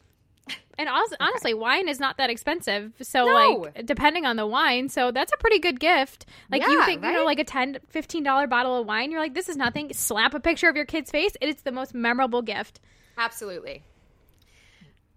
And 0.79 0.89
also, 0.89 1.15
honestly, 1.21 1.53
wine 1.53 1.89
is 1.89 2.01
not 2.01 2.17
that 2.17 2.31
expensive. 2.31 2.93
So, 3.03 3.27
No. 3.27 3.33
like, 3.75 3.85
depending 3.87 4.25
on 4.25 4.37
the 4.37 4.47
wine, 4.47 4.89
so 4.89 5.11
that's 5.11 5.31
a 5.33 5.37
pretty 5.37 5.59
good 5.59 5.79
gift. 5.79 6.25
Like, 6.51 6.63
you 6.63 6.79
Yeah, 6.79 6.87
think, 6.87 7.05
you 7.05 7.13
know, 7.13 7.25
like 7.25 7.39
a 7.39 7.45
10 7.45 7.79
$15 7.93 8.47
bottle 8.49 8.81
of 8.81 8.87
wine, 8.87 9.11
you're 9.11 9.21
like, 9.21 9.35
this 9.35 9.49
is 9.51 9.57
nothing. 9.57 9.93
Slap 9.93 10.33
a 10.33 10.41
picture 10.41 10.69
of 10.71 10.77
your 10.77 10.87
kid's 10.87 11.11
face. 11.11 11.37
It's 11.43 11.63
the 11.63 11.71
most 11.71 11.93
memorable 11.95 12.41
gift. 12.41 12.81
Absolutely, 13.19 13.83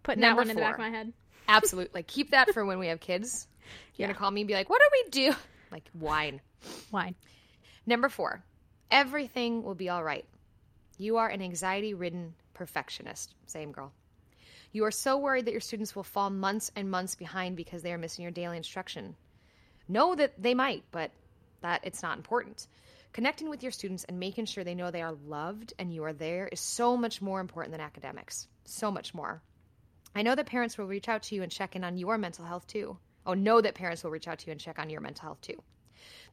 Putting 0.03 0.21
Number 0.21 0.41
that 0.41 0.47
one 0.47 0.49
in 0.49 0.55
the 0.55 0.61
back 0.61 0.73
of 0.73 0.79
my 0.79 0.89
head. 0.89 1.13
absolutely. 1.47 1.91
like 1.99 2.07
keep 2.07 2.31
that 2.31 2.53
for 2.53 2.65
when 2.65 2.79
we 2.79 2.87
have 2.87 2.99
kids. 2.99 3.47
You're 3.95 4.07
gonna 4.07 4.17
call 4.17 4.31
me 4.31 4.41
and 4.41 4.47
be 4.47 4.53
like, 4.53 4.69
"What 4.69 4.81
do 4.81 4.89
we 4.91 5.09
do?" 5.09 5.35
Like 5.71 5.89
wine. 5.95 6.39
Wine. 6.91 7.15
Number 7.87 8.07
four, 8.07 8.43
everything 8.91 9.63
will 9.63 9.73
be 9.73 9.89
all 9.89 10.03
right. 10.03 10.23
You 10.99 11.17
are 11.17 11.27
an 11.27 11.41
anxiety 11.41 11.95
ridden 11.95 12.35
perfectionist. 12.53 13.33
Same 13.47 13.71
girl. 13.71 13.91
You 14.71 14.85
are 14.85 14.91
so 14.91 15.17
worried 15.17 15.45
that 15.45 15.51
your 15.51 15.61
students 15.61 15.95
will 15.95 16.03
fall 16.03 16.29
months 16.29 16.71
and 16.75 16.91
months 16.91 17.15
behind 17.15 17.55
because 17.57 17.81
they 17.81 17.91
are 17.91 17.97
missing 17.97 18.21
your 18.21 18.31
daily 18.31 18.57
instruction. 18.57 19.15
Know 19.87 20.13
that 20.13 20.33
they 20.41 20.53
might, 20.53 20.83
but 20.91 21.09
that 21.61 21.81
it's 21.83 22.03
not 22.03 22.17
important. 22.17 22.67
Connecting 23.13 23.49
with 23.49 23.63
your 23.63 23.71
students 23.71 24.03
and 24.03 24.19
making 24.19 24.45
sure 24.45 24.63
they 24.63 24.75
know 24.75 24.91
they 24.91 25.01
are 25.01 25.15
loved 25.27 25.73
and 25.79 25.91
you 25.91 26.03
are 26.03 26.13
there 26.13 26.47
is 26.51 26.59
so 26.59 26.95
much 26.97 27.19
more 27.21 27.39
important 27.39 27.71
than 27.71 27.81
academics. 27.81 28.47
So 28.65 28.91
much 28.91 29.13
more. 29.15 29.41
I 30.15 30.21
know 30.21 30.35
that 30.35 30.45
parents 30.45 30.77
will 30.77 30.85
reach 30.85 31.09
out 31.09 31.23
to 31.23 31.35
you 31.35 31.43
and 31.43 31.51
check 31.51 31.75
in 31.75 31.83
on 31.83 31.97
your 31.97 32.17
mental 32.17 32.45
health 32.45 32.67
too. 32.67 32.97
Oh, 33.25 33.33
know 33.33 33.61
that 33.61 33.75
parents 33.75 34.03
will 34.03 34.11
reach 34.11 34.27
out 34.27 34.39
to 34.39 34.47
you 34.47 34.51
and 34.51 34.59
check 34.59 34.79
on 34.79 34.89
your 34.89 35.01
mental 35.01 35.23
health 35.23 35.41
too. 35.41 35.61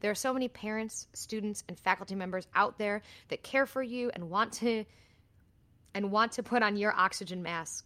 There 0.01 0.11
are 0.11 0.17
so 0.17 0.33
many 0.33 0.49
parents, 0.49 1.07
students, 1.13 1.63
and 1.69 1.79
faculty 1.79 2.15
members 2.15 2.47
out 2.55 2.79
there 2.79 3.03
that 3.29 3.43
care 3.43 3.67
for 3.67 3.83
you 3.83 4.11
and 4.15 4.31
want 4.31 4.53
to 4.55 4.85
and 5.95 6.11
want 6.11 6.33
to 6.33 6.43
put 6.43 6.63
on 6.63 6.77
your 6.77 6.93
oxygen 6.95 7.43
mask 7.43 7.85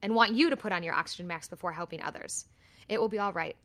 and 0.00 0.14
want 0.14 0.32
you 0.32 0.50
to 0.50 0.56
put 0.56 0.72
on 0.72 0.82
your 0.82 0.94
oxygen 0.94 1.26
mask 1.26 1.50
before 1.50 1.72
helping 1.72 2.02
others. 2.02 2.46
It 2.88 3.00
will 3.00 3.08
be 3.08 3.18
all 3.18 3.32
right. 3.32 3.56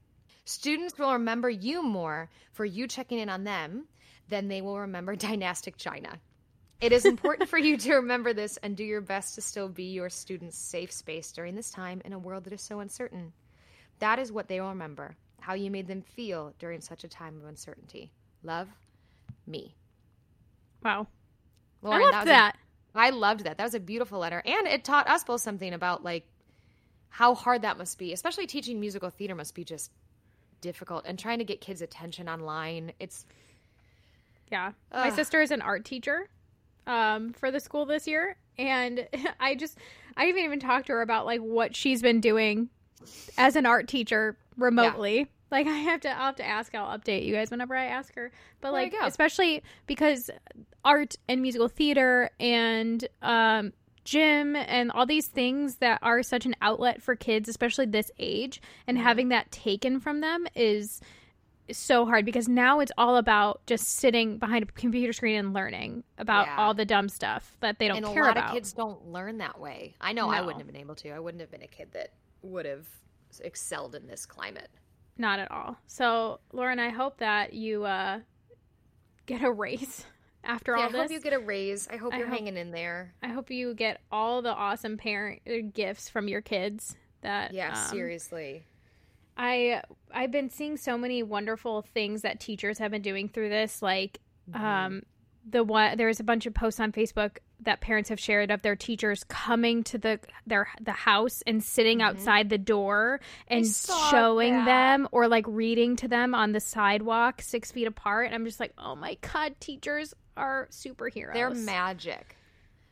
Students 0.45 0.97
will 0.97 1.13
remember 1.13 1.49
you 1.49 1.83
more 1.83 2.29
for 2.53 2.65
you 2.65 2.87
checking 2.87 3.19
in 3.19 3.29
on 3.29 3.43
them 3.43 3.85
than 4.29 4.47
they 4.47 4.61
will 4.61 4.79
remember 4.79 5.15
dynastic 5.27 5.77
China. 5.77 6.19
It 6.79 6.91
is 6.91 7.05
important 7.05 7.49
for 7.49 7.57
you 7.57 7.75
to 7.77 7.95
remember 7.95 8.33
this 8.33 8.57
and 8.57 8.77
do 8.77 8.83
your 8.83 9.01
best 9.01 9.35
to 9.35 9.41
still 9.41 9.67
be 9.67 9.85
your 9.85 10.09
students' 10.09 10.57
safe 10.57 10.91
space 10.91 11.31
during 11.31 11.55
this 11.55 11.71
time 11.71 12.01
in 12.05 12.13
a 12.13 12.19
world 12.19 12.43
that 12.43 12.53
is 12.53 12.61
so 12.61 12.79
uncertain. 12.79 13.33
That 13.99 14.19
is 14.19 14.31
what 14.31 14.47
they 14.47 14.61
will 14.61 14.69
remember 14.69 15.15
how 15.39 15.53
you 15.53 15.71
made 15.71 15.87
them 15.87 16.01
feel 16.01 16.53
during 16.59 16.81
such 16.81 17.03
a 17.03 17.07
time 17.07 17.37
of 17.37 17.47
uncertainty. 17.47 18.11
Love, 18.43 18.67
me. 19.47 19.75
Wow. 20.83 21.07
Lauren, 21.81 22.01
I 22.01 22.05
loved 22.05 22.17
was 22.17 22.25
that. 22.25 22.57
I 22.93 23.09
loved 23.09 23.43
that. 23.45 23.57
That 23.57 23.63
was 23.63 23.73
a 23.73 23.79
beautiful 23.79 24.19
letter. 24.19 24.43
And 24.45 24.67
it 24.67 24.83
taught 24.83 25.09
us 25.09 25.23
both 25.23 25.41
something 25.41 25.73
about 25.73 26.03
like 26.03 26.27
how 27.09 27.33
hard 27.33 27.63
that 27.63 27.77
must 27.77 27.97
be, 27.97 28.13
especially 28.13 28.45
teaching 28.45 28.79
musical 28.79 29.09
theater 29.09 29.35
must 29.35 29.55
be 29.55 29.63
just 29.63 29.91
difficult 30.61 31.05
and 31.07 31.17
trying 31.17 31.39
to 31.39 31.45
get 31.45 31.61
kids' 31.61 31.81
attention 31.81 32.27
online. 32.29 32.91
It's 32.99 33.25
Yeah. 34.51 34.73
My 34.93 35.09
sister 35.09 35.41
is 35.41 35.51
an 35.51 35.61
art 35.61 35.85
teacher 35.85 36.27
um, 36.87 37.33
for 37.33 37.51
the 37.51 37.59
school 37.59 37.85
this 37.85 38.07
year. 38.07 38.35
And 38.57 39.07
I 39.39 39.55
just, 39.55 39.77
I 40.15 40.25
didn't 40.25 40.43
even 40.43 40.59
talked 40.59 40.87
to 40.87 40.93
her 40.93 41.01
about 41.01 41.25
like 41.25 41.41
what 41.41 41.75
she's 41.75 42.01
been 42.01 42.21
doing 42.21 42.69
as 43.37 43.55
an 43.55 43.65
art 43.65 43.87
teacher 43.87 44.37
remotely. 44.57 45.27
Like 45.51 45.67
I 45.67 45.77
have 45.77 46.01
to, 46.01 46.09
I'll 46.09 46.27
have 46.27 46.35
to 46.37 46.45
ask. 46.45 46.73
I'll 46.73 46.97
update 46.97 47.25
you 47.25 47.33
guys 47.33 47.51
whenever 47.51 47.75
I 47.75 47.85
ask 47.85 48.15
her. 48.15 48.31
But 48.61 48.71
There 48.71 48.81
like, 48.81 48.93
especially 49.05 49.61
because 49.85 50.31
art 50.83 51.15
and 51.27 51.41
musical 51.41 51.67
theater 51.67 52.31
and 52.39 53.05
um, 53.21 53.73
gym 54.07 54.55
and 54.55 54.89
all 54.91 55.05
these 55.05 55.27
things 55.27 55.75
that 55.75 55.99
are 56.01 56.23
such 56.23 56.45
an 56.45 56.55
outlet 56.61 57.01
for 57.01 57.15
kids, 57.15 57.49
especially 57.49 57.85
this 57.85 58.09
age, 58.17 58.61
and 58.87 58.97
having 58.97 59.29
that 59.29 59.51
taken 59.51 59.99
from 59.99 60.21
them 60.21 60.47
is 60.55 61.01
so 61.71 62.05
hard 62.05 62.23
because 62.25 62.47
now 62.47 62.79
it's 62.79 62.91
all 62.97 63.17
about 63.17 63.65
just 63.65 63.87
sitting 63.87 64.37
behind 64.37 64.63
a 64.63 64.67
computer 64.71 65.11
screen 65.13 65.35
and 65.37 65.53
learning 65.53 66.03
about 66.17 66.47
Yeah. 66.47 66.55
all 66.57 66.73
the 66.73 66.85
dumb 66.85 67.09
stuff 67.09 67.55
that 67.59 67.79
they 67.79 67.87
don't 67.87 67.97
and 67.97 68.05
a 68.05 68.13
care 68.13 68.23
lot 68.23 68.31
about. 68.37 68.45
of 68.49 68.53
kids 68.53 68.73
don't 68.73 69.07
learn 69.07 69.39
that 69.39 69.59
way. 69.59 69.95
I 69.99 70.13
know 70.13 70.29
I 70.29 70.41
wouldn't 70.41 70.59
have 70.59 70.67
been 70.67 70.79
able 70.81 70.95
to. 70.95 71.09
I 71.11 71.19
wouldn't 71.19 71.41
have 71.41 71.51
been 71.51 71.63
a 71.63 71.67
kid 71.67 71.89
that 71.93 72.13
would 72.41 72.65
have 72.65 72.87
excelled 73.41 73.95
in 73.95 74.07
this 74.07 74.25
climate. 74.25 74.69
Not 75.17 75.39
at 75.39 75.51
all. 75.51 75.77
So, 75.87 76.39
Lauren, 76.53 76.79
I 76.79 76.89
hope 76.89 77.17
that 77.17 77.53
you 77.53 77.83
uh, 77.83 78.19
get 79.25 79.41
a 79.43 79.51
raise 79.51 80.05
after 80.43 80.73
Yeah, 80.73 80.83
all 80.83 80.89
I 80.89 80.91
this. 80.91 81.01
hope 81.01 81.11
you 81.11 81.19
get 81.19 81.33
a 81.33 81.39
raise. 81.39 81.87
I 81.87 81.97
hope 81.97 82.13
I 82.13 82.17
you're 82.19 82.27
hope- 82.27 82.37
hanging 82.37 82.57
in 82.57 82.71
there. 82.71 83.13
I 83.23 83.29
hope 83.29 83.49
you 83.51 83.73
get 83.73 83.99
all 84.11 84.41
the 84.41 84.53
awesome 84.53 84.97
parent 84.97 85.41
uh, 85.47 85.53
gifts 85.73 86.07
from 86.09 86.27
your 86.27 86.41
kids. 86.41 86.95
That 87.21 87.53
Yeah, 87.53 87.69
um, 87.71 87.89
seriously. 87.89 88.65
I 89.37 89.81
I've 90.11 90.31
been 90.31 90.49
seeing 90.49 90.77
so 90.77 90.97
many 90.97 91.21
wonderful 91.23 91.81
things 91.83 92.23
that 92.23 92.39
teachers 92.39 92.79
have 92.79 92.91
been 92.91 93.01
doing 93.01 93.29
through 93.29 93.49
this. 93.49 93.81
Like, 93.81 94.19
Mm-hmm. 94.49 94.65
um, 94.65 95.03
the 95.49 95.63
one 95.63 95.97
there's 95.97 96.19
a 96.19 96.23
bunch 96.23 96.45
of 96.45 96.53
posts 96.53 96.79
on 96.79 96.91
Facebook 96.91 97.37
that 97.61 97.79
parents 97.81 98.09
have 98.09 98.19
shared 98.19 98.49
of 98.51 98.61
their 98.61 98.75
teachers 98.75 99.23
coming 99.25 99.83
to 99.83 99.97
the 99.97 100.19
their 100.45 100.67
the 100.81 100.91
house 100.91 101.41
and 101.47 101.63
sitting 101.63 102.01
outside 102.01 102.49
the 102.49 102.57
door 102.57 103.19
and 103.47 103.63
Mm-hmm. 103.65 104.09
showing 104.11 104.53
that. 104.53 104.65
them 104.65 105.07
or 105.11 105.27
like 105.27 105.45
reading 105.47 105.95
to 105.97 106.07
them 106.07 106.33
on 106.35 106.51
the 106.53 106.59
sidewalk 106.59 107.41
six 107.41 107.71
feet 107.71 107.87
apart. 107.87 108.25
And 108.27 108.35
I'm 108.35 108.45
just 108.45 108.59
like, 108.59 108.73
oh 108.77 108.95
my 108.95 109.17
god, 109.21 109.55
teachers 109.59 110.13
are 110.35 110.67
superheroes. 110.71 111.33
They're 111.33 111.49
magic. 111.49 112.35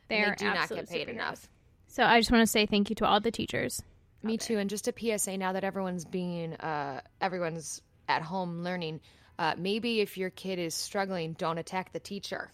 They're 0.08 0.30
they 0.38 0.46
do 0.46 0.54
not 0.54 0.68
get 0.68 0.88
paid 0.88 1.08
superheroes. 1.08 1.10
enough. 1.10 1.48
So 1.88 2.04
I 2.04 2.20
just 2.20 2.30
want 2.30 2.42
to 2.42 2.46
say 2.46 2.66
thank 2.66 2.90
you 2.90 2.96
to 2.96 3.06
all 3.06 3.20
the 3.20 3.30
teachers. 3.30 3.82
Me 4.22 4.36
too. 4.36 4.58
And 4.58 4.68
just 4.68 4.88
a 4.88 4.94
PSA 4.96 5.36
now 5.36 5.52
that 5.52 5.64
everyone's 5.64 6.04
being, 6.04 6.54
uh, 6.54 7.00
everyone's 7.20 7.80
at 8.08 8.22
home 8.22 8.62
learning. 8.62 9.00
Uh, 9.38 9.54
maybe 9.58 10.00
if 10.00 10.16
your 10.16 10.30
kid 10.30 10.58
is 10.58 10.74
struggling, 10.74 11.34
don't 11.34 11.58
attack 11.58 11.92
the 11.92 12.00
teacher. 12.00 12.50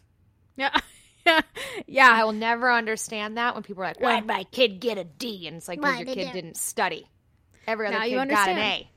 Yeah. 0.56 0.76
yeah. 1.86 2.10
I 2.12 2.24
will 2.24 2.32
never 2.32 2.70
understand 2.70 3.36
that 3.36 3.54
when 3.54 3.62
people 3.62 3.82
are 3.82 3.86
like, 3.86 4.00
"Why 4.00 4.20
did 4.20 4.26
my 4.26 4.44
kid 4.44 4.80
get 4.80 4.98
a 4.98 5.04
D?" 5.04 5.46
And 5.46 5.56
it's 5.56 5.68
like 5.68 5.80
because 5.80 6.00
your 6.00 6.14
kid 6.14 6.32
didn't 6.32 6.56
study. 6.56 7.06
Every 7.66 7.86
other 7.86 7.96
Now 7.96 8.02
kid 8.02 8.10
you 8.10 8.26
got 8.26 8.48
an. 8.48 8.58
A. 8.58 8.90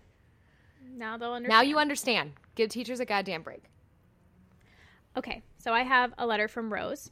Now 0.98 1.18
they'll 1.18 1.34
understand. 1.34 1.50
Now 1.50 1.62
you 1.62 1.78
understand. 1.78 2.34
Give 2.56 2.70
teachers 2.70 3.00
a 3.00 3.06
goddamn 3.06 3.44
break. 3.44 3.64
Okay, 5.18 5.44
so 5.60 5.72
I 5.72 5.84
have 5.84 6.14
a 6.18 6.26
letter 6.26 6.48
from 6.48 6.74
Rose. 6.74 7.10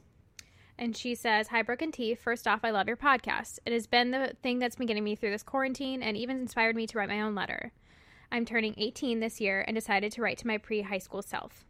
And 0.78 0.96
she 0.96 1.14
says, 1.14 1.48
Hi, 1.48 1.62
Brooke 1.62 1.82
and 1.82 1.94
T. 1.94 2.14
First 2.14 2.48
off, 2.48 2.60
I 2.64 2.70
love 2.70 2.88
your 2.88 2.96
podcast. 2.96 3.58
It 3.64 3.72
has 3.72 3.86
been 3.86 4.10
the 4.10 4.34
thing 4.42 4.58
that's 4.58 4.76
been 4.76 4.86
getting 4.86 5.04
me 5.04 5.14
through 5.14 5.30
this 5.30 5.42
quarantine 5.42 6.02
and 6.02 6.16
even 6.16 6.40
inspired 6.40 6.76
me 6.76 6.86
to 6.88 6.98
write 6.98 7.08
my 7.08 7.20
own 7.20 7.34
letter. 7.34 7.72
I'm 8.32 8.44
turning 8.44 8.74
18 8.76 9.20
this 9.20 9.40
year 9.40 9.64
and 9.66 9.74
decided 9.74 10.10
to 10.12 10.22
write 10.22 10.38
to 10.38 10.46
my 10.46 10.58
pre 10.58 10.82
high 10.82 10.98
school 10.98 11.22
self. 11.22 11.64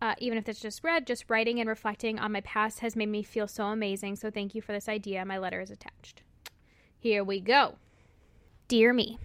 Uh, 0.00 0.14
even 0.18 0.36
if 0.36 0.48
it's 0.48 0.60
just 0.60 0.82
read, 0.82 1.06
just 1.06 1.26
writing 1.28 1.60
and 1.60 1.68
reflecting 1.68 2.18
on 2.18 2.32
my 2.32 2.40
past 2.40 2.80
has 2.80 2.96
made 2.96 3.08
me 3.08 3.22
feel 3.22 3.46
so 3.46 3.66
amazing. 3.66 4.16
So 4.16 4.30
thank 4.30 4.54
you 4.54 4.62
for 4.62 4.72
this 4.72 4.88
idea. 4.88 5.24
My 5.24 5.38
letter 5.38 5.60
is 5.60 5.70
attached. 5.70 6.22
Here 6.98 7.22
we 7.22 7.40
go. 7.40 7.76
Dear 8.66 8.92
me, 8.92 9.18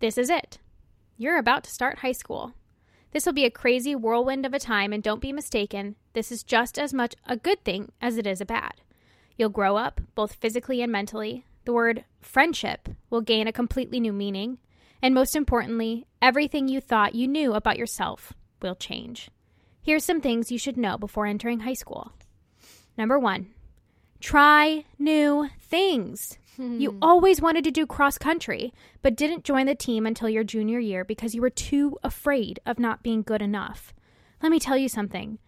this 0.00 0.18
is 0.18 0.28
it. 0.28 0.58
You're 1.16 1.38
about 1.38 1.64
to 1.64 1.70
start 1.70 2.00
high 2.00 2.12
school. 2.12 2.52
This 3.12 3.24
will 3.24 3.32
be 3.32 3.44
a 3.44 3.50
crazy 3.50 3.94
whirlwind 3.94 4.44
of 4.44 4.52
a 4.52 4.58
time, 4.58 4.92
and 4.92 5.02
don't 5.02 5.20
be 5.20 5.32
mistaken, 5.32 5.96
this 6.12 6.30
is 6.30 6.42
just 6.42 6.78
as 6.78 6.92
much 6.92 7.14
a 7.26 7.36
good 7.36 7.64
thing 7.64 7.92
as 8.00 8.16
it 8.16 8.26
is 8.26 8.40
a 8.40 8.46
bad. 8.46 8.74
You'll 9.36 9.50
grow 9.50 9.76
up, 9.76 10.00
both 10.14 10.34
physically 10.34 10.82
and 10.82 10.90
mentally. 10.90 11.44
The 11.64 11.72
word 11.72 12.04
friendship 12.20 12.88
will 13.10 13.20
gain 13.20 13.46
a 13.46 13.52
completely 13.52 14.00
new 14.00 14.12
meaning. 14.12 14.58
And 15.02 15.14
most 15.14 15.36
importantly, 15.36 16.06
everything 16.22 16.68
you 16.68 16.80
thought 16.80 17.14
you 17.14 17.28
knew 17.28 17.54
about 17.54 17.78
yourself 17.78 18.32
will 18.62 18.74
change. 18.74 19.30
Here's 19.82 20.04
some 20.04 20.20
things 20.20 20.50
you 20.50 20.58
should 20.58 20.76
know 20.76 20.96
before 20.96 21.26
entering 21.26 21.60
high 21.60 21.74
school. 21.74 22.12
Number 22.96 23.18
one, 23.18 23.48
try 24.20 24.84
new 24.98 25.48
things. 25.60 26.38
You 26.58 26.92
hmm. 26.92 26.98
always 27.02 27.40
wanted 27.40 27.64
to 27.64 27.70
do 27.70 27.86
cross 27.86 28.18
country, 28.18 28.72
but 29.02 29.16
didn't 29.16 29.44
join 29.44 29.66
the 29.66 29.74
team 29.74 30.06
until 30.06 30.28
your 30.28 30.44
junior 30.44 30.78
year 30.78 31.04
because 31.04 31.34
you 31.34 31.40
were 31.40 31.50
too 31.50 31.98
afraid 32.02 32.60
of 32.64 32.78
not 32.78 33.02
being 33.02 33.22
good 33.22 33.42
enough. 33.42 33.92
Let 34.42 34.50
me 34.50 34.58
tell 34.58 34.76
you 34.76 34.88
something. 34.88 35.38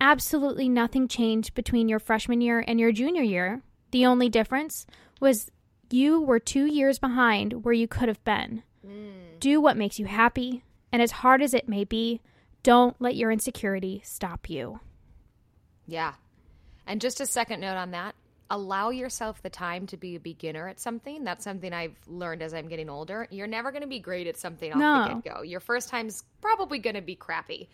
Absolutely 0.00 0.68
nothing 0.68 1.08
changed 1.08 1.54
between 1.54 1.88
your 1.88 1.98
freshman 1.98 2.40
year 2.40 2.64
and 2.66 2.78
your 2.78 2.92
junior 2.92 3.22
year. 3.22 3.62
The 3.90 4.06
only 4.06 4.28
difference 4.28 4.86
was 5.20 5.50
you 5.90 6.20
were 6.20 6.38
two 6.38 6.66
years 6.66 6.98
behind 6.98 7.64
where 7.64 7.74
you 7.74 7.88
could 7.88 8.08
have 8.08 8.22
been. 8.24 8.62
Hmm. 8.84 9.38
Do 9.40 9.60
what 9.60 9.76
makes 9.76 9.98
you 9.98 10.06
happy, 10.06 10.64
and 10.92 11.00
as 11.00 11.10
hard 11.10 11.42
as 11.42 11.54
it 11.54 11.68
may 11.68 11.84
be, 11.84 12.20
don't 12.62 13.00
let 13.00 13.16
your 13.16 13.30
insecurity 13.30 14.00
stop 14.04 14.50
you. 14.50 14.80
Yeah. 15.86 16.14
And 16.86 17.00
just 17.00 17.20
a 17.20 17.26
second 17.26 17.60
note 17.60 17.76
on 17.76 17.92
that 17.92 18.14
allow 18.50 18.90
yourself 18.90 19.42
the 19.42 19.50
time 19.50 19.86
to 19.86 19.96
be 19.96 20.16
a 20.16 20.20
beginner 20.20 20.68
at 20.68 20.80
something. 20.80 21.22
That's 21.24 21.44
something 21.44 21.72
I've 21.72 21.96
learned 22.06 22.42
as 22.42 22.54
I'm 22.54 22.68
getting 22.68 22.88
older. 22.88 23.26
You're 23.30 23.46
never 23.46 23.70
going 23.70 23.82
to 23.82 23.88
be 23.88 23.98
great 23.98 24.26
at 24.26 24.36
something 24.38 24.72
off 24.72 24.78
No. 24.78 25.08
the 25.16 25.20
get 25.20 25.34
go. 25.34 25.42
Your 25.42 25.60
first 25.60 25.88
time's 25.90 26.24
probably 26.40 26.78
going 26.78 26.96
to 26.96 27.02
be 27.02 27.14
crappy. 27.14 27.68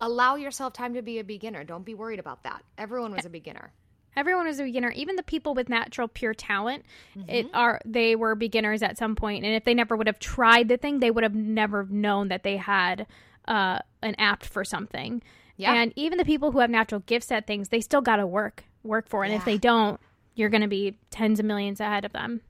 Allow 0.00 0.36
yourself 0.36 0.72
time 0.72 0.94
to 0.94 1.02
be 1.02 1.18
a 1.18 1.24
beginner. 1.24 1.62
Don't 1.62 1.84
be 1.84 1.94
worried 1.94 2.18
about 2.18 2.42
that. 2.44 2.62
Everyone 2.78 3.12
was 3.14 3.24
a 3.24 3.30
beginner. 3.30 3.72
everyone 4.16 4.46
was 4.46 4.60
a 4.60 4.64
beginner 4.64 4.90
even 4.94 5.16
the 5.16 5.22
people 5.22 5.54
with 5.54 5.70
natural 5.70 6.06
pure 6.06 6.34
talent 6.34 6.84
it 7.28 7.46
are 7.54 7.80
they 7.86 8.14
were 8.14 8.34
beginners 8.34 8.82
at 8.82 8.98
some 8.98 9.14
point. 9.16 9.40
point 9.40 9.46
and 9.46 9.54
if 9.54 9.64
they 9.64 9.72
never 9.72 9.96
would 9.96 10.06
have 10.06 10.18
tried 10.18 10.68
the 10.68 10.76
thing 10.76 10.98
they 11.00 11.10
would 11.10 11.22
have 11.24 11.34
never 11.34 11.86
known 11.88 12.28
that 12.28 12.42
they 12.42 12.58
had 12.58 13.06
uh, 13.48 13.78
an 14.02 14.14
apt 14.18 14.44
for 14.44 14.64
something 14.66 15.22
Yeah. 15.56 15.72
and 15.72 15.94
even 15.96 16.18
the 16.18 16.26
people 16.26 16.52
who 16.52 16.58
have 16.58 16.68
natural 16.68 17.00
gifts 17.06 17.32
at 17.32 17.46
things 17.46 17.70
they 17.70 17.80
still 17.80 18.02
got 18.02 18.16
to 18.16 18.26
work 18.26 18.64
work 18.84 19.08
for 19.08 19.24
and 19.24 19.34
if 19.34 19.44
they 19.44 19.58
don't 19.58 20.00
you're 20.34 20.48
going 20.48 20.62
to 20.62 20.68
be 20.68 20.96
tens 21.10 21.38
of 21.38 21.46
millions 21.46 21.80
ahead 21.80 22.04
of 22.04 22.12
them 22.12 22.40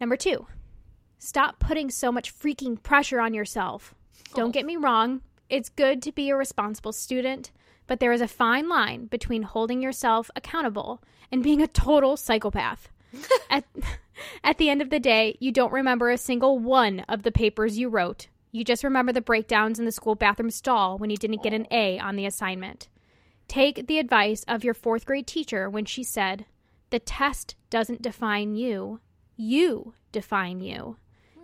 number 0.00 0.16
two 0.16 0.46
stop 1.18 1.58
putting 1.58 1.90
so 1.90 2.10
much 2.10 2.36
freaking 2.36 2.82
pressure 2.82 3.20
on 3.20 3.34
yourself 3.34 3.94
don't 4.34 4.52
get 4.52 4.66
me 4.66 4.76
wrong 4.76 5.20
it's 5.48 5.68
good 5.68 6.02
to 6.02 6.12
be 6.12 6.30
a 6.30 6.36
responsible 6.36 6.92
student 6.92 7.50
but 7.90 7.98
there 7.98 8.12
is 8.12 8.20
a 8.20 8.28
fine 8.28 8.68
line 8.68 9.06
between 9.06 9.42
holding 9.42 9.82
yourself 9.82 10.30
accountable 10.36 11.02
and 11.32 11.42
being 11.42 11.60
a 11.60 11.66
total 11.66 12.16
psychopath. 12.16 12.88
at, 13.50 13.64
at 14.44 14.58
the 14.58 14.70
end 14.70 14.80
of 14.80 14.90
the 14.90 15.00
day, 15.00 15.36
you 15.40 15.50
don't 15.50 15.72
remember 15.72 16.08
a 16.08 16.16
single 16.16 16.60
one 16.60 17.00
of 17.08 17.24
the 17.24 17.32
papers 17.32 17.78
you 17.78 17.88
wrote. 17.88 18.28
You 18.52 18.62
just 18.62 18.84
remember 18.84 19.12
the 19.12 19.20
breakdowns 19.20 19.80
in 19.80 19.86
the 19.86 19.90
school 19.90 20.14
bathroom 20.14 20.52
stall 20.52 20.98
when 20.98 21.10
you 21.10 21.16
didn't 21.16 21.42
get 21.42 21.52
an 21.52 21.66
A 21.72 21.98
on 21.98 22.14
the 22.14 22.26
assignment. 22.26 22.88
Take 23.50 23.88
the 23.88 23.98
advice 23.98 24.44
of 24.46 24.62
your 24.62 24.74
fourth 24.74 25.04
grade 25.04 25.26
teacher 25.26 25.68
when 25.68 25.84
she 25.84 26.04
said, 26.04 26.46
The 26.90 27.00
test 27.00 27.56
doesn't 27.68 28.00
define 28.00 28.54
you, 28.54 29.00
you 29.36 29.94
define 30.12 30.60
you. 30.60 30.98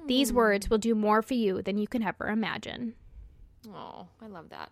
These 0.06 0.30
hmm. 0.30 0.36
words 0.36 0.70
will 0.70 0.78
do 0.78 0.94
more 0.94 1.20
for 1.20 1.34
you 1.34 1.62
than 1.62 1.78
you 1.78 1.88
can 1.88 2.04
ever 2.04 2.28
imagine. 2.28 2.94
Oh, 3.74 4.06
I 4.22 4.28
love 4.28 4.50
that. 4.50 4.70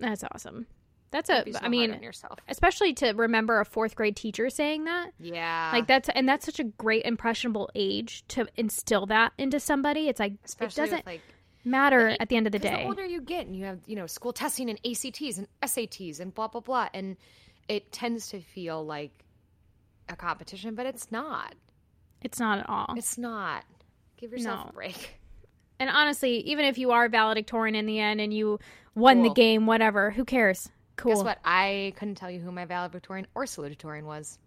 That's 0.00 0.24
awesome. 0.24 0.66
That's 1.12 1.30
a, 1.30 1.44
so 1.52 1.60
I 1.62 1.68
mean, 1.68 2.00
especially 2.48 2.94
to 2.94 3.12
remember 3.12 3.60
a 3.60 3.64
fourth 3.64 3.94
grade 3.94 4.16
teacher 4.16 4.50
saying 4.50 4.86
that 4.86 5.12
Yeah. 5.20 5.70
like 5.72 5.86
that's 5.86 6.08
and 6.08 6.28
that's 6.28 6.44
such 6.44 6.58
a 6.58 6.64
great 6.64 7.04
impressionable 7.04 7.70
age 7.76 8.24
to 8.28 8.48
instill 8.56 9.06
that 9.06 9.34
into 9.38 9.60
somebody 9.60 10.08
it's 10.08 10.18
like 10.18 10.32
Especially 10.42 10.82
it 10.82 10.86
doesn't 10.86 11.06
like 11.06 11.20
matter 11.64 12.16
at 12.20 12.28
the 12.28 12.36
end 12.36 12.46
of 12.46 12.52
the 12.52 12.58
day 12.58 12.70
The 12.82 12.84
older 12.84 13.04
you 13.04 13.20
get, 13.20 13.46
and 13.46 13.56
you 13.56 13.64
have 13.64 13.78
you 13.86 13.96
know 13.96 14.06
school 14.06 14.32
testing 14.32 14.68
and 14.70 14.78
ACTs 14.84 15.38
and 15.38 15.46
SATs 15.62 16.20
and 16.20 16.34
blah 16.34 16.48
blah 16.48 16.60
blah, 16.60 16.88
and 16.94 17.16
it 17.68 17.92
tends 17.92 18.28
to 18.30 18.40
feel 18.40 18.84
like 18.84 19.12
a 20.08 20.16
competition, 20.16 20.74
but 20.74 20.86
it's 20.86 21.10
not. 21.12 21.54
it's 22.20 22.38
not 22.40 22.58
at 22.58 22.68
all 22.68 22.94
It's 22.96 23.16
not. 23.18 23.64
Give 24.16 24.32
yourself 24.32 24.64
No. 24.64 24.70
a 24.70 24.72
break. 24.72 25.18
and 25.80 25.88
honestly 25.90 26.38
even 26.40 26.64
if 26.64 26.78
you 26.78 26.90
are 26.92 27.08
valedictorian 27.08 27.74
in 27.74 27.86
the 27.86 27.98
end 27.98 28.20
and 28.20 28.32
you 28.32 28.58
won 28.94 29.22
the 29.22 29.30
game 29.30 29.66
whatever 29.66 30.10
who 30.10 30.24
cares 30.24 30.68
cool 30.96 31.14
Guess 31.14 31.24
what? 31.24 31.38
I 31.44 31.92
couldn't 31.96 32.16
tell 32.16 32.30
you 32.30 32.38
who 32.40 32.52
my 32.52 32.64
valedictorian 32.66 33.26
or 33.34 33.44
salutatorian 33.44 34.04
was. 34.04 34.38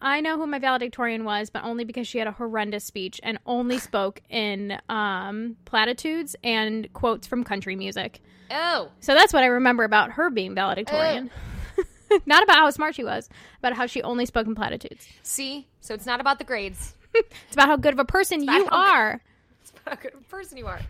I 0.00 0.20
know 0.20 0.36
who 0.36 0.46
my 0.46 0.58
valedictorian 0.58 1.24
was 1.24 1.50
but 1.50 1.64
only 1.64 1.84
because 1.84 2.06
she 2.06 2.18
had 2.18 2.26
a 2.28 2.32
horrendous 2.32 2.84
speech 2.84 3.20
and 3.22 3.38
only 3.46 3.78
spoke 3.88 4.20
in 4.30 4.78
um 4.88 5.56
platitudes 5.64 6.36
and 6.44 6.92
quotes 6.92 7.26
from 7.26 7.44
country 7.44 7.76
music 7.76 8.20
Oh, 8.50 8.88
So 9.00 9.12
that's 9.12 9.34
what 9.34 9.42
I 9.42 9.48
remember 9.48 9.84
about 9.84 10.12
her 10.12 10.30
being 10.30 10.54
valedictorian. 10.54 11.30
Not 12.24 12.42
about 12.42 12.56
how 12.56 12.70
smart 12.70 12.94
she 12.94 13.04
was, 13.04 13.28
about 13.58 13.74
how 13.74 13.84
she 13.84 14.00
only 14.02 14.24
spoke 14.24 14.46
in 14.46 14.54
platitudes. 14.54 15.06
see, 15.22 15.66
so 15.82 15.92
it's 15.92 16.06
not 16.06 16.18
about 16.18 16.38
the 16.38 16.44
grades. 16.46 16.94
It's 17.14 17.52
about 17.52 17.68
how 17.68 17.76
good 17.76 17.92
of 17.92 17.98
a 17.98 18.06
person 18.06 18.42
you 18.42 18.68
are. 18.70 19.20
It's 19.60 19.70
about 19.70 19.96
how 19.98 20.02
good 20.02 20.14
of 20.14 20.20
a 20.20 20.24
person 20.24 20.56
you 20.56 20.66
are. 20.66 20.80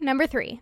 Number 0.00 0.26
three, 0.26 0.60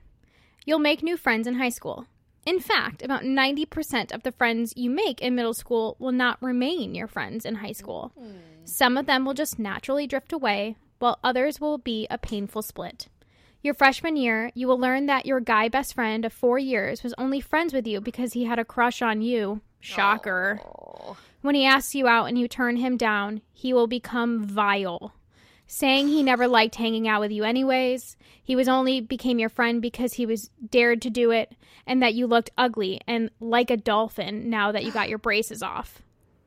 you'll 0.65 0.79
make 0.81 1.03
new 1.03 1.17
friends 1.17 1.47
in 1.47 1.55
high 1.55 1.69
school. 1.69 2.07
In 2.45 2.59
fact, 2.59 3.03
about 3.03 3.23
90% 3.23 4.13
of 4.13 4.25
the 4.25 4.33
friends 4.33 4.73
you 4.77 4.91
make 4.91 5.21
in 5.21 5.35
middle 5.35 5.55
school 5.55 5.97
will 5.99 6.13
not 6.13 6.43
remain 6.43 6.95
your 6.95 7.07
friends 7.07 7.45
in 7.45 7.57
high 7.57 7.73
school. 7.73 8.13
Mm-hmm. 8.19 8.39
Some 8.65 8.97
of 8.97 9.07
them 9.07 9.25
will 9.25 9.35
just 9.35 9.59
naturally 9.59 10.07
drift 10.07 10.33
away, 10.33 10.77
while 10.99 11.19
others 11.23 11.61
will 11.61 11.79
be 11.79 12.07
a 12.11 12.19
painful 12.19 12.63
split. 12.63 13.09
Your 13.63 13.75
freshman 13.75 14.17
year, 14.17 14.51
you 14.55 14.67
will 14.67 14.79
learn 14.79 15.07
that 15.07 15.25
your 15.25 15.39
guy 15.39 15.69
best 15.69 15.95
friend 15.95 16.25
of 16.25 16.33
four 16.33 16.59
years 16.59 17.05
was 17.05 17.15
only 17.17 17.41
friends 17.41 17.73
with 17.73 17.87
you 17.87 18.01
because 18.01 18.33
he 18.33 18.45
had 18.45 18.59
a 18.59 18.65
crush 18.65 19.03
on 19.03 19.23
you. 19.23 19.61
Shocker. 19.79 20.61
Oh. 20.65 21.17
When 21.43 21.55
he 21.55 21.65
asks 21.65 21.95
you 21.95 22.09
out 22.09 22.27
and 22.27 22.37
you 22.37 22.49
turn 22.49 22.77
him 22.77 22.97
down, 22.97 23.41
he 23.53 23.73
will 23.73 23.87
become 23.87 24.45
vile. 24.45 25.13
Saying 25.75 26.09
he 26.09 26.23
never 26.23 26.47
liked 26.49 26.75
hanging 26.75 27.09
out 27.09 27.23
with 27.23 27.33
you 27.33 27.45
anyways, 27.45 28.19
he 28.45 28.55
was 28.55 28.69
only 28.69 29.01
became 29.01 29.39
your 29.39 29.49
friend 29.49 29.81
because 29.81 30.13
he 30.13 30.27
was 30.27 30.51
dared 30.69 31.01
to 31.01 31.09
do 31.09 31.31
it, 31.31 31.57
and 31.87 32.03
that 32.03 32.13
you 32.13 32.27
looked 32.27 32.51
ugly 32.59 33.01
and 33.07 33.31
like 33.41 33.71
a 33.71 33.79
dolphin 33.79 34.51
now 34.51 34.71
that 34.71 34.85
you 34.85 34.93
got 34.93 35.09
your 35.09 35.17
braces 35.17 35.63
off. 35.63 36.03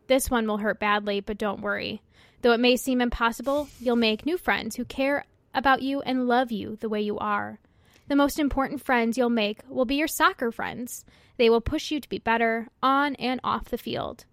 This 0.06 0.30
one 0.30 0.46
will 0.46 0.60
hurt 0.60 0.80
badly, 0.80 1.22
but 1.22 1.40
don't 1.40 1.64
worry. 1.64 2.04
Though 2.44 2.52
it 2.52 2.60
may 2.60 2.78
seem 2.78 3.02
impossible, 3.02 3.68
you'll 3.80 3.96
make 3.96 4.28
new 4.28 4.38
friends 4.38 4.76
who 4.76 4.86
care 4.86 5.26
about 5.56 5.82
you 5.82 6.02
and 6.02 6.28
love 6.28 6.52
you 6.52 6.76
the 6.76 6.88
way 6.88 7.02
you 7.02 7.18
are. 7.18 7.60
The 8.08 8.16
most 8.16 8.38
important 8.38 8.86
friends 8.86 9.18
you'll 9.18 9.32
make 9.32 9.62
will 9.68 9.86
be 9.86 9.96
your 9.96 10.08
soccer 10.08 10.52
friends. 10.52 11.04
They 11.38 11.50
will 11.50 11.62
push 11.62 11.90
you 11.90 12.00
to 12.00 12.10
be 12.10 12.20
better 12.20 12.68
on 12.84 13.16
and 13.16 13.40
off 13.44 13.70
the 13.70 13.80
field. 13.80 14.26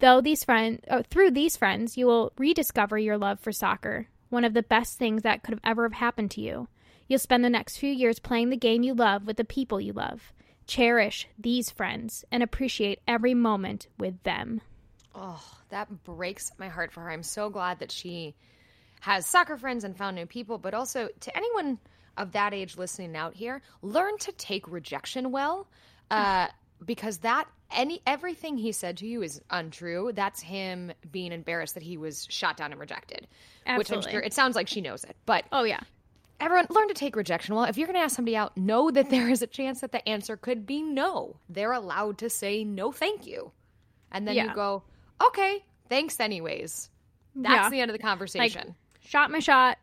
Though 0.00 0.20
these 0.20 0.44
friends, 0.44 0.80
oh, 0.90 1.02
through 1.02 1.30
these 1.30 1.56
friends, 1.56 1.96
you 1.96 2.04
will 2.04 2.34
rediscover 2.36 2.98
your 2.98 3.16
love 3.16 3.40
for 3.40 3.52
soccer, 3.52 4.08
one 4.34 4.44
of 4.44 4.52
the 4.52 4.62
best 4.62 4.98
things 4.98 5.22
that 5.22 5.42
could 5.42 5.52
have 5.54 5.64
ever 5.64 5.84
have 5.84 5.94
happened 5.94 6.30
to 6.32 6.40
you. 6.42 6.68
You'll 7.08 7.18
spend 7.18 7.44
the 7.44 7.50
next 7.50 7.78
few 7.78 7.90
years 7.90 8.18
playing 8.18 8.50
the 8.50 8.56
game 8.56 8.82
you 8.82 8.94
love 8.94 9.26
with 9.26 9.36
the 9.36 9.44
people 9.44 9.80
you 9.80 9.92
love. 9.92 10.32
Cherish 10.66 11.26
these 11.38 11.70
friends 11.70 12.24
and 12.30 12.42
appreciate 12.42 13.00
every 13.08 13.34
moment 13.34 13.86
with 13.98 14.22
them. 14.22 14.60
Oh, 15.14 15.42
that 15.70 16.04
breaks 16.04 16.50
my 16.58 16.68
heart 16.68 16.92
for 16.92 17.00
her. 17.00 17.10
I'm 17.10 17.22
so 17.22 17.48
glad 17.48 17.78
that 17.78 17.92
she 17.92 18.34
has 19.00 19.26
soccer 19.26 19.56
friends 19.56 19.84
and 19.84 19.96
found 19.96 20.16
new 20.16 20.26
people, 20.26 20.58
but 20.58 20.74
also 20.74 21.08
to 21.20 21.36
anyone 21.36 21.78
of 22.16 22.32
that 22.32 22.54
age 22.54 22.76
listening 22.76 23.16
out 23.16 23.34
here, 23.34 23.60
learn 23.82 24.16
to 24.18 24.32
take 24.32 24.66
rejection 24.66 25.30
well. 25.30 25.68
Uh, 26.10 26.48
because 26.84 27.18
that 27.18 27.46
any 27.70 28.00
everything 28.06 28.56
he 28.56 28.72
said 28.72 28.96
to 28.98 29.06
you 29.06 29.22
is 29.22 29.40
untrue. 29.50 30.12
That's 30.14 30.40
him 30.40 30.92
being 31.10 31.32
embarrassed 31.32 31.74
that 31.74 31.82
he 31.82 31.96
was 31.96 32.26
shot 32.30 32.56
down 32.56 32.70
and 32.72 32.80
rejected. 32.80 33.20
Which 33.22 33.28
I'm 33.66 33.80
Absolutely. 33.80 34.10
sure 34.12 34.20
it 34.20 34.32
sounds 34.34 34.54
like 34.56 34.68
she 34.68 34.80
knows 34.80 35.04
it. 35.04 35.16
But 35.26 35.44
Oh 35.50 35.64
yeah. 35.64 35.80
everyone 36.40 36.66
learn 36.70 36.88
to 36.88 36.94
take 36.94 37.16
rejection 37.16 37.54
well. 37.54 37.64
If 37.64 37.76
you're 37.78 37.86
gonna 37.86 37.98
ask 38.00 38.14
somebody 38.16 38.36
out, 38.36 38.56
know 38.56 38.90
that 38.90 39.10
there 39.10 39.28
is 39.30 39.42
a 39.42 39.46
chance 39.46 39.80
that 39.80 39.92
the 39.92 40.06
answer 40.08 40.36
could 40.36 40.66
be 40.66 40.82
no. 40.82 41.36
They're 41.48 41.72
allowed 41.72 42.18
to 42.18 42.30
say 42.30 42.64
no 42.64 42.92
thank 42.92 43.26
you. 43.26 43.50
And 44.12 44.28
then 44.28 44.36
Yeah. 44.36 44.48
you 44.48 44.54
go, 44.54 44.82
Okay, 45.24 45.64
thanks 45.88 46.20
anyways. 46.20 46.90
That's 47.36 47.54
Yeah. 47.66 47.70
the 47.70 47.80
end 47.80 47.90
of 47.90 47.96
the 47.96 48.02
conversation. 48.02 48.74
Shot 49.00 49.30
my 49.30 49.38
shot 49.40 49.78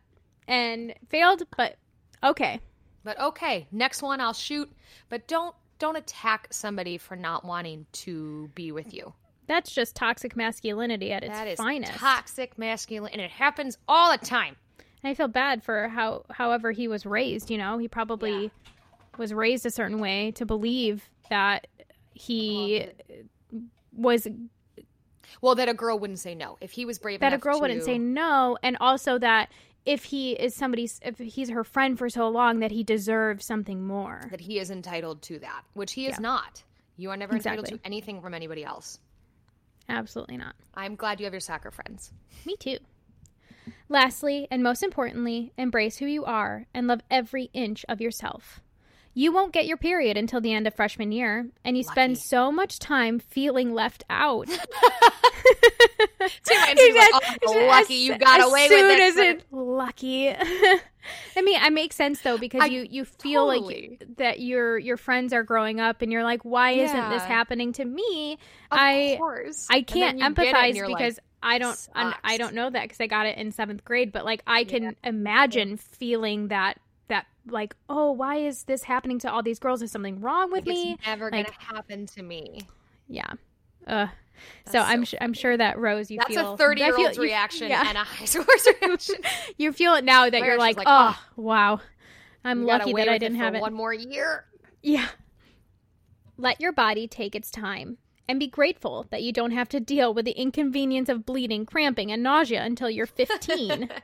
and 0.48 0.94
failed, 1.08 1.42
but 1.56 1.76
okay. 2.22 2.60
but 3.04 3.18
okay, 3.20 3.66
next 3.72 4.02
one 4.02 4.20
I'll 4.20 4.32
shoot. 4.32 4.70
But 5.08 5.26
don't 5.26 5.54
don't 5.82 5.96
attack 5.96 6.46
somebody 6.52 6.96
for 6.96 7.16
not 7.16 7.44
wanting 7.44 7.86
to 7.90 8.48
be 8.54 8.70
with 8.70 8.94
you. 8.94 9.12
That's 9.48 9.74
just 9.74 9.96
toxic 9.96 10.36
masculinity 10.36 11.12
at 11.12 11.24
its 11.24 11.32
That 11.32 11.48
is 11.48 11.58
finest. 11.58 11.94
toxic 11.94 12.56
masculinity, 12.56 13.14
and 13.14 13.20
it 13.20 13.32
happens 13.32 13.76
all 13.88 14.16
the 14.16 14.24
time. 14.24 14.54
And 14.78 15.10
I 15.10 15.14
feel 15.14 15.26
bad 15.26 15.64
for 15.64 15.88
how 15.88 16.24
however 16.30 16.70
he 16.70 16.86
was 16.86 17.04
raised, 17.04 17.50
you 17.50 17.58
know. 17.58 17.78
He 17.78 17.88
probably 17.88 18.52
was 19.18 19.34
raised 19.34 19.66
a 19.66 19.72
certain 19.72 19.98
way 19.98 20.30
to 20.36 20.46
believe 20.46 21.10
that 21.30 21.66
he 22.14 22.86
was 23.92 24.28
Well, 25.40 25.56
that 25.56 25.68
a 25.68 25.74
girl 25.74 25.98
wouldn't 25.98 26.20
say 26.20 26.36
no. 26.36 26.58
If 26.60 26.70
he 26.70 26.84
was 26.84 27.00
brave 27.00 27.18
that 27.20 27.32
a 27.32 27.38
girl 27.38 27.60
wouldn't 27.60 27.82
say 27.82 27.98
no 27.98 28.56
and 28.62 28.76
also 28.80 29.18
that 29.18 29.50
if 29.84 30.04
he 30.04 30.32
is 30.32 30.54
somebody's 30.54 31.00
if 31.04 31.18
he's 31.18 31.50
her 31.50 31.64
friend 31.64 31.98
for 31.98 32.08
so 32.08 32.28
long 32.28 32.60
that 32.60 32.70
he 32.70 32.82
deserves 32.84 33.44
something 33.44 33.84
more. 33.86 34.22
that 34.30 34.40
he 34.42 34.58
is 34.58 34.70
entitled 34.70 35.22
to 35.22 35.38
that, 35.40 35.62
which 35.74 35.92
he 35.92 36.06
is 36.06 36.12
Yeah. 36.16 36.20
not. 36.20 36.62
You 36.96 37.10
are 37.10 37.16
never 37.16 37.34
entitled 37.34 37.66
to 37.66 37.80
anything 37.84 38.20
from 38.20 38.34
anybody 38.34 38.64
else. 38.64 39.00
Absolutely 39.88 40.36
not. 40.36 40.54
I'm 40.74 40.94
glad 40.94 41.18
you 41.20 41.24
have 41.26 41.32
your 41.32 41.40
soccer 41.40 41.70
friends. 41.70 42.12
Me 42.46 42.54
too. 42.56 42.78
Lastly, 43.88 44.46
and 44.50 44.62
most 44.62 44.82
importantly, 44.82 45.52
embrace 45.56 45.98
who 45.98 46.06
you 46.06 46.24
are 46.24 46.66
and 46.74 46.86
love 46.86 47.00
every 47.10 47.50
inch 47.52 47.84
of 47.88 48.00
yourself. 48.00 48.60
You 49.14 49.30
won't 49.32 49.52
get 49.52 49.66
your 49.66 49.76
period 49.76 50.16
until 50.16 50.40
the 50.40 50.52
end 50.52 50.66
of 50.66 50.74
freshman 50.74 51.12
year, 51.12 51.46
and 51.64 51.76
you 51.76 51.82
spend 51.82 52.18
so 52.18 52.50
much 52.50 52.78
time 52.78 53.18
feeling 53.18 53.74
left 53.74 54.04
out. 54.08 54.48
Reminds 56.48 56.80
me 56.80 56.98
like, 56.98 57.10
oh, 57.46 57.66
lucky 57.68 57.94
you 57.94 58.16
got 58.16 58.40
as 58.40 58.46
away 58.46 58.68
soon 58.68 58.86
with 58.86 58.98
it. 58.98 59.02
as 59.02 59.16
it 59.16 59.44
lucky. 59.50 60.28
I 61.36 61.42
mean, 61.42 61.58
I 61.60 61.70
make 61.70 61.92
sense 61.92 62.20
though 62.20 62.38
because 62.38 62.62
I- 62.62 62.66
you 62.66 62.86
you 62.88 63.04
feel 63.04 63.48
totally. 63.48 63.98
like 64.00 64.16
that 64.16 64.40
your 64.40 64.78
your 64.78 64.96
friends 64.96 65.32
are 65.32 65.42
growing 65.42 65.80
up, 65.80 66.00
and 66.00 66.12
you're 66.12 66.24
like, 66.24 66.42
why 66.44 66.70
isn't 66.72 67.10
this 67.10 67.24
happening 67.24 67.72
to 67.74 67.84
me? 67.84 68.38
Of 68.70 68.78
I 68.78 69.16
course. 69.18 69.66
I 69.70 69.82
can't 69.82 70.18
you 70.18 70.24
it 70.24 70.26
and 70.26 70.36
empathize 70.36 70.74
you're 70.74 70.88
like, 70.88 70.98
because 70.98 71.18
I 71.42 71.58
don't 71.58 71.78
I 71.94 72.36
don't 72.38 72.54
know 72.54 72.70
that 72.70 72.82
because 72.82 73.00
I 73.00 73.08
got 73.08 73.26
it 73.26 73.36
in 73.36 73.52
seventh 73.52 73.84
grade, 73.84 74.12
but 74.12 74.24
like 74.24 74.42
I 74.46 74.64
can 74.64 74.96
imagine 75.02 75.76
feeling 75.76 76.48
that 76.48 76.62
that 76.62 76.78
like 77.48 77.74
oh 77.88 78.12
why 78.12 78.36
is 78.36 78.64
this 78.64 78.84
happening 78.84 79.18
to 79.20 79.30
all 79.30 79.42
these 79.42 79.58
girls? 79.58 79.82
Is 79.82 79.90
something 79.90 80.20
wrong 80.20 80.50
with 80.52 80.66
Like, 80.66 80.74
me? 80.76 80.92
It's 80.92 81.06
never 81.06 81.30
Like- 81.30 81.46
gonna 81.46 81.76
happen 81.76 82.06
to 82.06 82.22
me. 82.22 82.60
Yeah. 83.08 83.32
Uh, 83.86 84.06
so 84.66 84.72
That's 84.74 84.88
I'm 84.90 85.04
so 85.04 85.10
su- 85.10 85.18
I'm 85.20 85.32
sure 85.34 85.56
that 85.56 85.78
Rose, 85.78 86.10
you 86.10 86.18
That's 86.18 86.30
feel 86.34 86.54
a 86.54 86.56
30 86.56 86.80
year 86.80 86.96
old's 86.96 87.18
reaction 87.18 87.68
yeah. 87.68 87.84
and 87.88 87.98
a 87.98 88.04
high 88.04 88.24
school's 88.24 88.66
reaction. 88.80 89.16
you 89.58 89.72
feel 89.72 89.94
it 89.94 90.04
now 90.04 90.24
that 90.30 90.40
Where 90.40 90.50
you're 90.50 90.58
like, 90.58 90.76
like, 90.76 90.86
oh, 90.86 90.90
"Ah, 91.14 91.26
wow, 91.36 91.80
I'm 92.44 92.64
lucky 92.64 92.92
that 92.94 93.08
I 93.08 93.18
didn't 93.18 93.38
have 93.38 93.54
it. 93.54 93.60
one 93.60 93.74
more 93.74 93.92
year. 93.92 94.46
Yeah. 94.82 95.08
Let 96.36 96.60
your 96.60 96.72
body 96.72 97.06
take 97.06 97.34
its 97.34 97.50
time 97.50 97.98
and 98.28 98.38
be 98.40 98.46
grateful 98.46 99.06
that 99.10 99.22
you 99.22 99.32
don't 99.32 99.50
have 99.50 99.68
to 99.70 99.80
deal 99.80 100.14
with 100.14 100.24
the 100.24 100.32
inconvenience 100.32 101.08
of 101.08 101.26
bleeding, 101.26 101.66
cramping, 101.66 102.10
and 102.10 102.22
nausea 102.22 102.62
until 102.64 102.88
you're 102.90 103.06
15. 103.06 103.90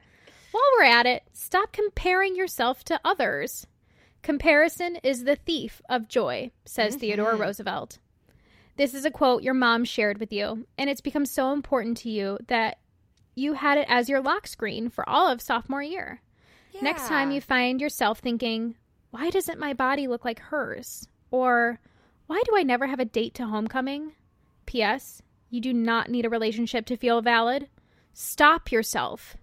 While 0.50 0.62
we're 0.78 0.84
at 0.84 1.06
it, 1.06 1.24
stop 1.32 1.72
comparing 1.72 2.36
yourself 2.36 2.84
to 2.84 3.00
others. 3.04 3.66
Comparison 4.22 4.96
is 5.02 5.24
the 5.24 5.36
thief 5.36 5.80
of 5.88 6.08
joy, 6.08 6.50
says 6.64 6.94
mm-hmm. 6.94 7.00
Theodore 7.00 7.36
Roosevelt. 7.36 7.98
This 8.76 8.94
is 8.94 9.04
a 9.04 9.10
quote 9.10 9.42
your 9.42 9.54
mom 9.54 9.84
shared 9.84 10.18
with 10.18 10.32
you, 10.32 10.66
and 10.78 10.88
it's 10.88 11.00
become 11.00 11.26
so 11.26 11.52
important 11.52 11.96
to 11.98 12.10
you 12.10 12.38
that 12.46 12.78
you 13.34 13.54
had 13.54 13.78
it 13.78 13.86
as 13.88 14.08
your 14.08 14.20
lock 14.20 14.46
screen 14.46 14.88
for 14.88 15.08
all 15.08 15.28
of 15.28 15.42
sophomore 15.42 15.82
year. 15.82 16.20
Next 16.80 17.08
time 17.08 17.30
you 17.32 17.40
find 17.40 17.80
yourself 17.80 18.20
thinking, 18.20 18.76
why 19.10 19.30
doesn't 19.30 19.58
my 19.58 19.72
body 19.72 20.06
look 20.06 20.24
like 20.24 20.38
hers? 20.38 21.08
Or 21.30 21.80
why 22.26 22.42
do 22.46 22.56
I 22.56 22.62
never 22.62 22.86
have 22.86 23.00
a 23.00 23.04
date 23.04 23.34
to 23.34 23.46
homecoming? 23.46 24.12
P.S. 24.66 25.22
You 25.50 25.60
do 25.60 25.72
not 25.72 26.08
need 26.08 26.24
a 26.24 26.30
relationship 26.30 26.86
to 26.86 26.96
feel 26.96 27.20
valid. 27.20 27.68
Stop 28.12 28.70
yourself. 28.70 29.36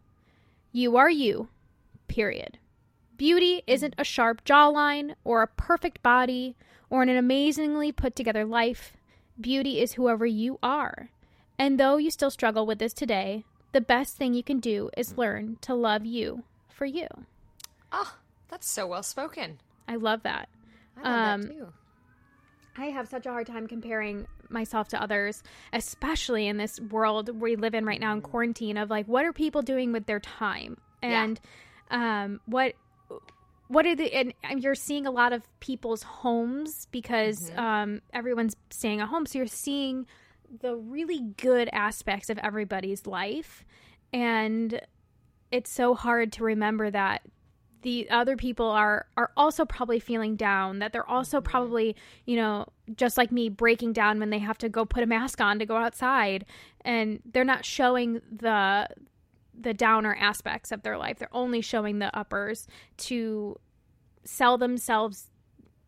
You 0.75 0.97
are 0.97 1.09
you. 1.09 1.47
Period. 2.09 2.57
Beauty 3.15 3.63
isn't 3.65 3.95
a 3.97 4.03
sharp 4.03 4.43
jawline 4.43 5.15
or 5.23 5.41
a 5.41 5.47
perfect 5.47 6.03
body 6.03 6.57
or 6.89 7.01
an 7.01 7.07
amazingly 7.07 7.93
put 7.93 8.13
together 8.13 8.43
life. 8.43 8.91
Beauty 9.39 9.79
is 9.79 9.93
whoever 9.93 10.25
you 10.25 10.59
are. 10.61 11.11
And 11.57 11.79
though 11.79 11.95
you 11.95 12.11
still 12.11 12.29
struggle 12.29 12.65
with 12.65 12.79
this 12.79 12.91
today, 12.91 13.45
the 13.71 13.79
best 13.79 14.17
thing 14.17 14.33
you 14.33 14.43
can 14.43 14.59
do 14.59 14.89
is 14.97 15.17
learn 15.17 15.59
to 15.61 15.73
love 15.73 16.05
you 16.05 16.43
for 16.67 16.85
you. 16.85 17.07
Oh, 17.93 18.17
that's 18.49 18.69
so 18.69 18.85
well 18.85 19.01
spoken. 19.03 19.59
I 19.87 19.95
love 19.95 20.23
that. 20.23 20.49
I 20.97 21.01
love 21.09 21.33
Um, 21.35 21.41
that 21.43 21.51
too. 21.53 21.67
I 22.77 22.85
have 22.87 23.07
such 23.07 23.25
a 23.25 23.29
hard 23.29 23.47
time 23.47 23.65
comparing 23.67 24.27
myself 24.49 24.87
to 24.89 25.01
others, 25.01 25.43
especially 25.73 26.47
in 26.47 26.57
this 26.57 26.79
world 26.79 27.29
we 27.41 27.55
live 27.55 27.73
in 27.73 27.85
right 27.85 27.99
now 27.99 28.13
in 28.13 28.21
quarantine 28.21 28.77
of 28.77 28.89
like 28.89 29.07
what 29.07 29.25
are 29.25 29.33
people 29.33 29.61
doing 29.61 29.91
with 29.91 30.05
their 30.05 30.19
time? 30.19 30.77
Yeah. 31.03 31.23
and 31.23 31.39
um 31.91 32.41
what 32.45 32.73
what 33.67 33.85
are 33.85 33.95
the 33.95 34.11
and 34.13 34.33
and 34.43 34.63
you're 34.63 34.75
seeing 34.75 35.05
a 35.05 35.11
lot 35.11 35.33
of 35.33 35.43
people's 35.59 36.03
homes 36.03 36.87
because 36.91 37.51
um 37.57 38.01
everyone's 38.13 38.55
staying 38.69 39.01
at 39.01 39.07
home. 39.07 39.25
So 39.25 39.39
you're 39.39 39.47
seeing 39.47 40.07
the 40.61 40.75
really 40.75 41.21
good 41.37 41.69
aspects 41.71 42.29
of 42.29 42.37
everybody's 42.39 43.05
life. 43.05 43.65
And 44.13 44.79
it's 45.51 45.71
so 45.71 45.93
hard 45.95 46.31
to 46.33 46.43
remember 46.43 46.89
that 46.89 47.21
the 47.85 48.09
other 48.09 48.35
people 48.35 48.65
are 48.65 49.05
are 49.15 49.29
also 49.37 49.63
probably 49.63 49.99
feeling 49.99 50.35
down 50.35 50.79
that 50.79 50.91
they're 50.91 51.07
also 51.07 51.39
probably 51.39 51.95
you 52.25 52.35
know 52.35 52.65
just 52.95 53.15
like 53.15 53.31
me 53.31 53.47
breaking 53.47 53.93
down 53.93 54.19
when 54.19 54.31
they 54.31 54.39
have 54.39 54.57
to 54.57 54.67
go 54.67 54.83
put 54.85 55.03
a 55.03 55.05
mask 55.05 55.39
on 55.39 55.59
to 55.59 55.65
go 55.67 55.77
outside 55.77 56.45
and 56.81 57.19
they're 57.31 57.43
not 57.45 57.63
showing 57.63 58.19
the 58.31 58.87
the 59.53 59.71
downer 59.73 60.15
aspects 60.19 60.71
of 60.71 60.81
their 60.81 60.97
life 60.97 61.19
they're 61.19 61.29
only 61.31 61.61
showing 61.61 61.99
the 61.99 62.09
uppers 62.17 62.67
to 62.97 63.55
sell 64.23 64.57
themselves 64.57 65.29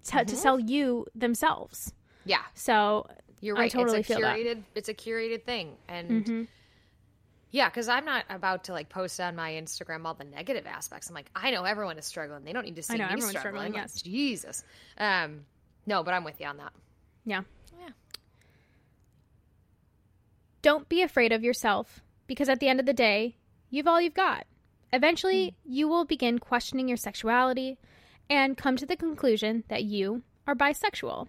to, 0.05 0.23
to 0.23 0.35
sell 0.37 0.59
you 0.59 1.05
themselves 1.15 1.93
Yeah. 2.25 2.43
So 2.53 3.07
You're 3.41 3.57
I 3.57 3.61
right. 3.61 3.71
totally 3.71 3.99
it's 4.01 4.09
a 4.11 4.13
feel 4.13 4.21
that. 4.21 4.37
curated 4.37 4.63
it's 4.75 4.89
a 4.89 4.93
curated 4.93 5.43
thing. 5.45 5.77
And 5.87 6.25
Mhm. 6.25 6.47
Yeah, 7.51 7.69
because 7.69 7.87
I'm 7.87 8.05
not 8.05 8.25
about 8.29 8.65
to 8.65 8.73
like 8.73 8.89
post 8.89 9.19
on 9.19 9.35
my 9.35 9.51
Instagram 9.51 10.05
all 10.05 10.13
the 10.13 10.23
negative 10.25 10.65
aspects. 10.67 11.09
I'm 11.09 11.15
like, 11.15 11.29
I 11.35 11.51
know 11.51 11.63
everyone 11.63 11.97
is 11.97 12.05
struggling. 12.05 12.43
They 12.43 12.53
don't 12.53 12.65
need 12.65 12.75
to 12.75 12.83
see 12.83 12.97
know, 12.97 13.05
me 13.05 13.11
everyone's 13.13 13.29
struggling. 13.37 13.71
struggling, 13.71 13.73
Like, 13.73 13.81
yes. 13.93 14.01
Jesus. 14.01 14.63
Um 14.97 15.45
no, 15.85 16.03
but 16.03 16.13
I'm 16.13 16.23
with 16.25 16.39
you 16.41 16.47
on 16.47 16.57
that. 16.57 16.73
yeah. 17.25 17.41
Yeah. 17.79 17.89
Don't 20.61 20.89
be 20.89 21.01
afraid 21.01 21.31
of 21.31 21.43
yourself 21.43 22.01
because 22.27 22.49
at 22.49 22.59
the 22.59 22.67
end 22.67 22.79
of 22.79 22.85
the 22.85 22.93
day, 22.93 23.37
you've 23.69 23.87
all 23.87 24.01
you've 24.01 24.13
got. 24.13 24.45
Eventually, 24.91 25.55
you 25.65 25.87
will 25.87 26.05
begin 26.05 26.39
questioning 26.39 26.87
your 26.87 26.97
sexuality 26.97 27.77
and 28.29 28.57
come 28.57 28.75
to 28.77 28.85
the 28.85 28.95
conclusion 28.97 29.63
that 29.69 29.83
you 29.83 30.23
are 30.45 30.55
bisexual. 30.55 31.27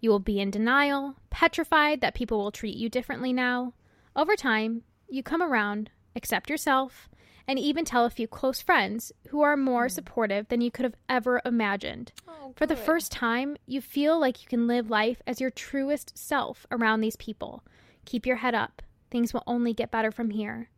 You 0.00 0.10
will 0.10 0.20
be 0.20 0.38
in 0.40 0.50
denial, 0.50 1.16
petrified 1.30 2.00
that 2.00 2.14
people 2.14 2.38
will 2.38 2.52
treat 2.52 2.76
you 2.76 2.88
differently 2.88 3.32
now. 3.32 3.72
Over 4.14 4.36
time, 4.36 4.82
you 5.08 5.22
come 5.22 5.42
around, 5.42 5.90
accept 6.14 6.50
yourself, 6.50 7.08
and 7.46 7.58
even 7.58 7.84
tell 7.84 8.04
a 8.04 8.10
few 8.10 8.28
close 8.28 8.60
friends 8.60 9.10
who 9.28 9.40
are 9.40 9.56
more 9.56 9.84
hmm. 9.84 9.92
supportive 9.92 10.48
than 10.48 10.60
you 10.60 10.70
could 10.70 10.84
have 10.84 10.96
ever 11.08 11.40
imagined. 11.44 12.12
Oh, 12.28 12.52
For 12.56 12.66
the 12.66 12.76
first 12.76 13.10
time, 13.10 13.56
you 13.66 13.80
feel 13.80 14.20
like 14.20 14.42
you 14.42 14.48
can 14.48 14.66
live 14.66 14.90
life 14.90 15.22
as 15.26 15.40
your 15.40 15.50
truest 15.50 16.16
self 16.16 16.66
around 16.70 17.00
these 17.00 17.16
people. 17.16 17.64
Keep 18.04 18.26
your 18.26 18.36
head 18.36 18.54
up. 18.54 18.82
Things 19.10 19.32
will 19.32 19.42
only 19.46 19.72
get 19.72 19.90
better 19.90 20.10
from 20.10 20.30
here. 20.30 20.68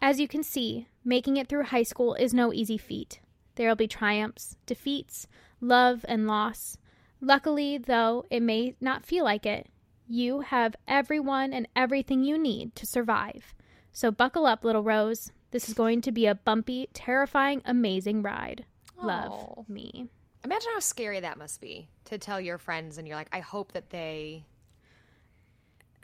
As 0.00 0.18
you 0.18 0.26
can 0.26 0.42
see, 0.42 0.88
making 1.04 1.36
it 1.36 1.48
through 1.48 1.64
high 1.64 1.82
school 1.82 2.14
is 2.14 2.32
no 2.32 2.52
easy 2.52 2.78
feat. 2.78 3.20
There 3.56 3.68
will 3.68 3.76
be 3.76 3.86
triumphs, 3.86 4.56
defeats, 4.64 5.26
love, 5.60 6.06
and 6.08 6.26
loss. 6.26 6.78
Luckily, 7.20 7.76
though 7.76 8.24
it 8.30 8.40
may 8.40 8.74
not 8.80 9.04
feel 9.04 9.24
like 9.24 9.44
it, 9.44 9.66
you 10.10 10.40
have 10.40 10.74
everyone 10.88 11.52
and 11.52 11.68
everything 11.76 12.24
you 12.24 12.36
need 12.36 12.74
to 12.74 12.84
survive. 12.86 13.54
So 13.92 14.10
buckle 14.10 14.44
up, 14.44 14.64
little 14.64 14.82
Rose. 14.82 15.30
This 15.52 15.68
is 15.68 15.74
going 15.74 16.00
to 16.02 16.12
be 16.12 16.26
a 16.26 16.34
bumpy, 16.34 16.88
terrifying, 16.92 17.62
amazing 17.64 18.22
ride. 18.22 18.64
Aw. 19.00 19.06
Love 19.06 19.68
me. 19.68 20.08
Imagine 20.44 20.70
how 20.74 20.80
scary 20.80 21.20
that 21.20 21.38
must 21.38 21.60
be 21.60 21.88
to 22.06 22.18
tell 22.18 22.40
your 22.40 22.58
friends 22.58 22.98
and 22.98 23.06
you're 23.06 23.16
like, 23.16 23.28
I 23.32 23.40
hope 23.40 23.72
that 23.72 23.90
they 23.90 24.44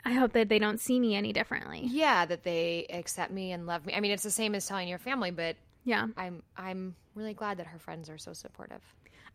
I 0.05 0.13
hope 0.13 0.31
that 0.33 0.47
they 0.47 0.59
don't 0.59 0.79
see 0.79 0.99
me 0.99 1.15
any 1.15 1.33
differently. 1.33 1.81
yeah, 1.85 2.25
that 2.25 2.43
they 2.43 2.85
accept 2.89 3.31
me 3.31 3.51
and 3.51 3.65
love 3.67 3.85
me. 3.85 3.93
I 3.93 3.99
mean, 3.99 4.11
it's 4.11 4.23
the 4.23 4.31
same 4.31 4.55
as 4.55 4.65
telling 4.65 4.87
your 4.87 4.99
family, 4.99 5.31
but 5.31 5.57
Yeah. 5.83 6.07
I'm 6.15 6.43
I'm 6.55 6.95
really 7.15 7.33
glad 7.33 7.57
that 7.57 7.67
her 7.67 7.79
friends 7.79 8.09
are 8.09 8.17
so 8.17 8.31
supportive. 8.33 8.81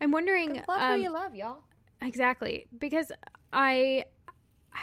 I'm 0.01 0.11
wondering 0.11 0.55
Love 0.67 0.81
um, 0.81 0.95
who 0.97 1.03
you 1.03 1.11
love, 1.11 1.35
y'all. 1.35 1.59
exactly 2.01 2.65
because 2.79 3.11
I 3.51 4.05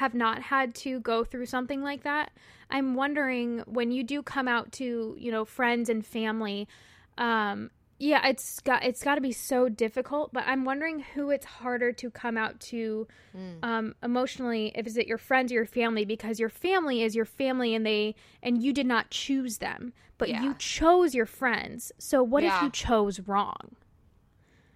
have 0.01 0.15
not 0.15 0.43
had 0.43 0.75
to 0.75 1.01
go 1.01 1.25
through 1.25 1.47
something 1.47 1.83
like 1.83 2.03
that. 2.05 2.31
I'm 2.71 2.95
wondering 2.95 3.61
when 3.67 3.91
you 3.91 4.03
do 4.03 4.23
come 4.23 4.49
out 4.49 4.73
to, 4.73 5.15
you 5.19 5.31
know, 5.31 5.45
friends 5.45 5.89
and 5.89 6.05
family 6.05 6.67
um 7.19 7.71
yeah, 8.03 8.27
it's 8.27 8.61
got 8.61 8.83
it's 8.83 9.03
got 9.05 9.17
to 9.17 9.21
be 9.21 9.31
so 9.33 9.69
difficult, 9.69 10.33
but 10.33 10.45
I'm 10.47 10.65
wondering 10.65 11.01
who 11.15 11.29
it's 11.29 11.45
harder 11.45 11.93
to 11.93 12.11
come 12.11 12.39
out 12.39 12.59
to 12.73 13.07
Mm. 13.37 13.63
um, 13.63 13.95
emotionally. 14.03 14.73
If 14.75 14.87
is 14.87 14.97
it 14.97 15.07
your 15.07 15.19
friends 15.19 15.53
or 15.53 15.57
your 15.57 15.67
family? 15.67 16.05
Because 16.07 16.41
your 16.41 16.49
family 16.49 17.03
is 17.03 17.15
your 17.15 17.27
family, 17.27 17.75
and 17.75 17.85
they 17.85 18.15
and 18.43 18.63
you 18.65 18.73
did 18.73 18.87
not 18.87 19.11
choose 19.11 19.59
them, 19.59 19.93
but 20.17 20.31
Yeah. 20.31 20.43
you 20.43 20.55
chose 20.55 21.15
your 21.15 21.27
friends. 21.27 21.93
So 21.99 22.23
what 22.23 22.43
if 22.43 22.55
you 22.63 22.71
chose 22.71 23.21
wrong? 23.29 23.77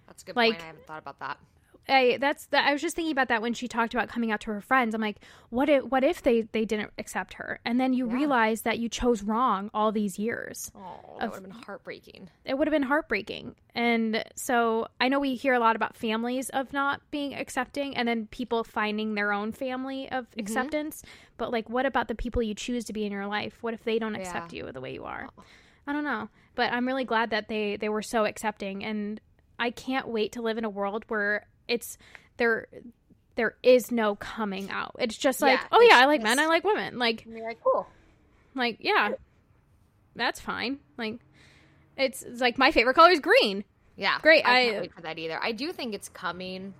That's 0.05 0.21
a 0.21 0.25
good 0.27 0.35
like- 0.35 0.51
point. 0.53 0.63
I 0.63 0.67
haven't 0.67 0.85
thought 0.85 0.99
about 1.01 1.17
that. 1.19 1.37
I 1.87 2.17
that's 2.19 2.47
the, 2.47 2.63
I 2.65 2.73
was 2.73 2.81
just 2.81 2.95
thinking 2.95 3.11
about 3.11 3.27
that 3.27 3.41
when 3.41 3.53
she 3.53 3.67
talked 3.67 3.93
about 3.93 4.09
coming 4.09 4.31
out 4.31 4.41
to 4.41 4.51
her 4.51 4.61
friends. 4.61 4.95
I'm 4.95 5.01
like, 5.01 5.17
what 5.49 5.69
if 5.69 5.83
what 5.83 6.03
if 6.03 6.23
they 6.23 6.41
they 6.41 6.65
didn't 6.65 6.91
accept 6.97 7.33
her, 7.35 7.59
and 7.63 7.79
then 7.79 7.93
you 7.93 8.07
Yeah. 8.07 8.13
realize 8.15 8.61
that 8.63 8.79
you 8.79 8.89
chose 8.89 9.21
wrong 9.23 9.69
all 9.73 9.91
these 9.91 10.17
years. 10.17 10.71
Oh, 10.75 11.17
that 11.19 11.29
would 11.29 11.35
have 11.35 11.43
been 11.43 11.51
heartbreaking. 11.51 12.29
It 12.43 12.57
would 12.57 12.67
have 12.67 12.71
been 12.73 12.81
heartbreaking. 12.83 13.55
And 13.75 14.23
so 14.35 14.87
I 14.99 15.07
know 15.09 15.19
we 15.19 15.35
hear 15.35 15.53
a 15.53 15.59
lot 15.59 15.75
about 15.75 15.95
families 15.95 16.49
of 16.49 16.73
not 16.73 17.01
being 17.11 17.35
accepting, 17.35 17.95
and 17.95 18.07
then 18.07 18.27
people 18.27 18.63
finding 18.63 19.13
their 19.15 19.31
own 19.31 19.51
family 19.51 20.09
of 20.11 20.25
Mm-hmm. 20.25 20.39
acceptance. 20.39 21.03
But 21.37 21.51
like, 21.51 21.69
what 21.69 21.85
about 21.85 22.07
the 22.07 22.15
people 22.15 22.41
you 22.41 22.55
choose 22.55 22.85
to 22.85 22.93
be 22.93 23.05
in 23.05 23.11
your 23.11 23.27
life? 23.27 23.57
What 23.61 23.73
if 23.73 23.83
they 23.83 23.99
don't 23.99 24.15
accept 24.15 24.53
Yeah. 24.53 24.65
you 24.65 24.71
the 24.71 24.81
way 24.81 24.93
you 24.93 25.03
are? 25.03 25.29
I 25.87 25.93
don't 25.93 26.03
know. 26.03 26.29
But 26.55 26.71
I'm 26.73 26.87
really 26.87 27.05
glad 27.05 27.29
that 27.29 27.47
they 27.47 27.75
they 27.75 27.89
were 27.89 28.01
so 28.01 28.25
accepting, 28.25 28.83
and 28.83 29.21
I 29.59 29.69
can't 29.71 30.07
wait 30.07 30.31
to 30.33 30.41
live 30.41 30.57
in 30.57 30.65
a 30.65 30.69
world 30.69 31.03
where 31.09 31.45
it's 31.67 31.97
there 32.37 32.67
there 33.35 33.55
is 33.63 33.91
no 33.91 34.15
coming 34.15 34.69
out. 34.71 34.95
It's 34.99 35.17
just 35.17 35.41
like, 35.41 35.59
Yeah, 35.59 35.67
oh 35.71 35.81
yeah, 35.81 35.97
I 35.99 36.05
like 36.05 36.21
men, 36.23 36.39
I 36.39 36.45
like 36.47 36.63
women. 36.63 36.97
Like 36.97 37.25
like, 37.27 37.59
cool. 37.63 37.87
like 38.55 38.77
yeah. 38.79 39.11
That's 40.15 40.39
fine. 40.39 40.79
Like 40.97 41.19
it's, 41.97 42.23
it's 42.23 42.41
like 42.41 42.57
my 42.57 42.71
favorite 42.71 42.93
color 42.95 43.11
is 43.11 43.19
green. 43.19 43.63
Yeah, 43.97 44.17
Great, 44.21 44.45
I, 44.45 44.51
I- 44.61 44.65
can't 44.69 44.81
wait 44.81 44.93
for 44.93 45.01
that 45.01 45.17
either. 45.17 45.39
I 45.41 45.51
do 45.53 45.71
think 45.71 45.93
it's 45.93 46.09
coming. 46.09 46.73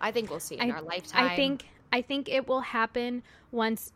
I 0.00 0.10
think 0.12 0.30
we'll 0.30 0.40
see 0.40 0.56
in 0.56 0.70
I- 0.70 0.74
our 0.74 0.82
lifetime. 0.82 1.24
I 1.24 1.36
think 1.36 1.64
I 1.92 2.02
think 2.02 2.28
it 2.28 2.46
will 2.48 2.60
happen 2.60 3.22
once 3.50 3.92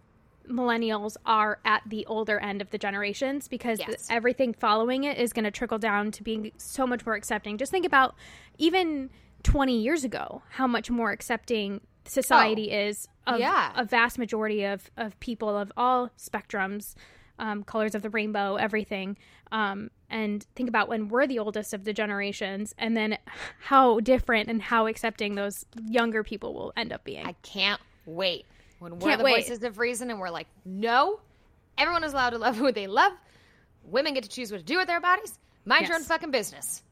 millennials 0.48 1.16
are 1.24 1.60
at 1.64 1.82
the 1.86 2.04
older 2.06 2.38
end 2.38 2.60
of 2.60 2.70
the 2.70 2.78
generations 2.78 3.46
because 3.46 3.78
Yes. 3.78 4.08
everything 4.10 4.52
following 4.54 5.04
it 5.04 5.18
is 5.18 5.32
going 5.32 5.44
to 5.44 5.52
trickle 5.52 5.78
down 5.78 6.10
to 6.12 6.22
being 6.24 6.50
so 6.56 6.84
much 6.86 7.06
more 7.06 7.14
accepting. 7.14 7.58
Just 7.58 7.70
think 7.70 7.86
about 7.86 8.16
even 8.58 9.10
20 9.42 9.81
years 9.81 10.05
ago 10.05 10.42
how 10.50 10.66
much 10.66 10.90
more 10.90 11.11
accepting 11.11 11.81
society 12.05 12.70
is 12.70 13.07
of 13.26 13.35
Oh, 13.35 13.38
Yeah. 13.38 13.72
a 13.76 13.85
vast 13.85 14.18
majority 14.18 14.64
of, 14.64 14.90
of 14.96 15.18
people 15.20 15.57
of 15.57 15.70
all 15.76 16.11
spectrums 16.18 16.94
um, 17.38 17.62
colors 17.64 17.94
of 17.94 18.02
the 18.02 18.11
rainbow 18.11 18.57
everything 18.57 19.16
um, 19.52 19.90
and 20.11 20.44
think 20.57 20.68
about 20.68 20.88
when 20.88 21.09
we're 21.09 21.26
the 21.26 21.38
oldest 21.38 21.72
of 21.74 21.85
the 21.85 21.92
generations 21.92 22.74
and 22.78 22.96
then 22.96 23.18
how 23.61 24.00
different 24.00 24.48
and 24.48 24.61
how 24.62 24.87
accepting 24.87 25.35
those 25.35 25.64
younger 25.88 26.22
people 26.22 26.55
will 26.55 26.72
end 26.76 26.92
up 26.92 27.05
being 27.05 27.24
I 27.26 27.33
can't 27.42 27.81
wait 28.07 28.44
when 28.81 28.98
we're 28.98 29.09
Can't 29.11 29.18
the 29.18 29.24
wait. 29.24 29.46
voices 29.46 29.62
of 29.62 29.78
reason 29.78 30.11
and 30.11 30.18
we're 30.18 30.31
like, 30.31 30.48
no, 30.64 31.20
everyone 31.78 32.02
is 32.02 32.12
allowed 32.12 32.31
to 32.31 32.38
love 32.38 32.57
who 32.57 32.72
they 32.72 32.88
love. 32.88 33.12
Women 33.85 34.14
get 34.14 34.24
to 34.24 34.28
choose 34.28 34.50
what 34.50 34.59
to 34.59 34.64
do 34.64 34.76
with 34.76 34.88
their 34.88 35.00
bodies. 35.00 35.38
Mind 35.64 35.87
your 35.87 35.96
own 35.96 36.02
fucking 36.02 36.33
business. 36.33 36.83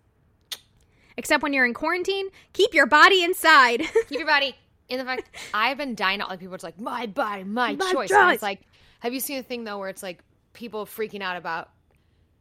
Except 1.20 1.42
when 1.42 1.52
you're 1.52 1.64
in 1.66 1.74
quarantine 1.74 2.28
keep 2.52 2.72
your 2.74 2.86
body 2.86 3.22
inside 3.22 3.80
Keep 4.08 4.18
your 4.18 4.26
body 4.26 4.56
in 4.88 4.98
the 4.98 5.04
fact. 5.04 5.30
I've 5.54 5.76
been 5.78 5.94
dying 5.94 6.20
out 6.20 6.30
like 6.30 6.40
people. 6.40 6.54
It's 6.56 6.64
like 6.64 6.80
my 6.80 7.06
body, 7.06 7.44
my, 7.44 7.76
My 7.76 7.92
choice. 7.92 8.10
And 8.10 8.32
it's 8.32 8.42
like, 8.42 8.60
have 8.98 9.14
you 9.14 9.20
seen 9.20 9.36
the 9.36 9.44
thing 9.44 9.62
though 9.62 9.78
where 9.78 9.88
it's 9.88 10.02
like 10.02 10.18
people 10.52 10.84
freaking 10.84 11.22
out 11.22 11.36
about 11.36 11.70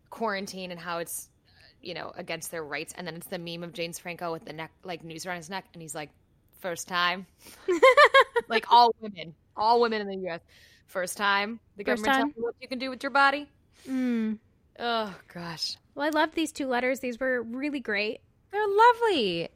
quarantine 0.09 0.71
and 0.71 0.79
how 0.79 0.97
it's 0.97 1.29
you 1.81 1.93
know 1.93 2.11
against 2.15 2.49
their 2.49 2.63
rights, 2.63 2.93
and 2.97 3.05
then 3.05 3.15
it's 3.15 3.27
the 3.27 3.37
meme 3.37 3.63
of 3.63 3.71
James 3.73 3.99
Franco 3.99 4.31
with 4.31 4.45
the 4.45 4.53
neck 4.53 4.71
like 4.83 5.03
noose 5.03 5.27
around 5.27 5.37
his 5.37 5.49
neck, 5.51 5.65
and 5.73 5.81
he's 5.83 5.93
like, 5.93 6.09
first 6.59 6.87
time, 6.87 7.27
like 8.49 8.65
all 8.71 8.95
women, 8.99 9.35
all 9.55 9.79
women 9.79 10.01
in 10.01 10.07
the 10.07 10.17
U.S. 10.29 10.41
First 10.87 11.17
time 11.17 11.59
the 11.77 11.83
First 11.83 12.03
government 12.03 12.33
tells 12.33 12.37
you 12.37 12.43
what 12.43 12.55
you 12.59 12.67
can 12.67 12.79
do 12.79 12.89
with 12.89 13.03
your 13.03 13.11
body. 13.11 13.47
mm. 13.87 14.39
Oh 14.79 15.13
gosh. 15.33 15.75
well 15.93 16.05
i 16.07 16.09
love 16.09 16.33
these 16.33 16.51
two 16.53 16.65
letters 16.65 16.99
these 17.01 17.19
were 17.19 17.43
really 17.43 17.81
great 17.81 18.21
They're 18.51 18.67
lovely. 18.67 19.49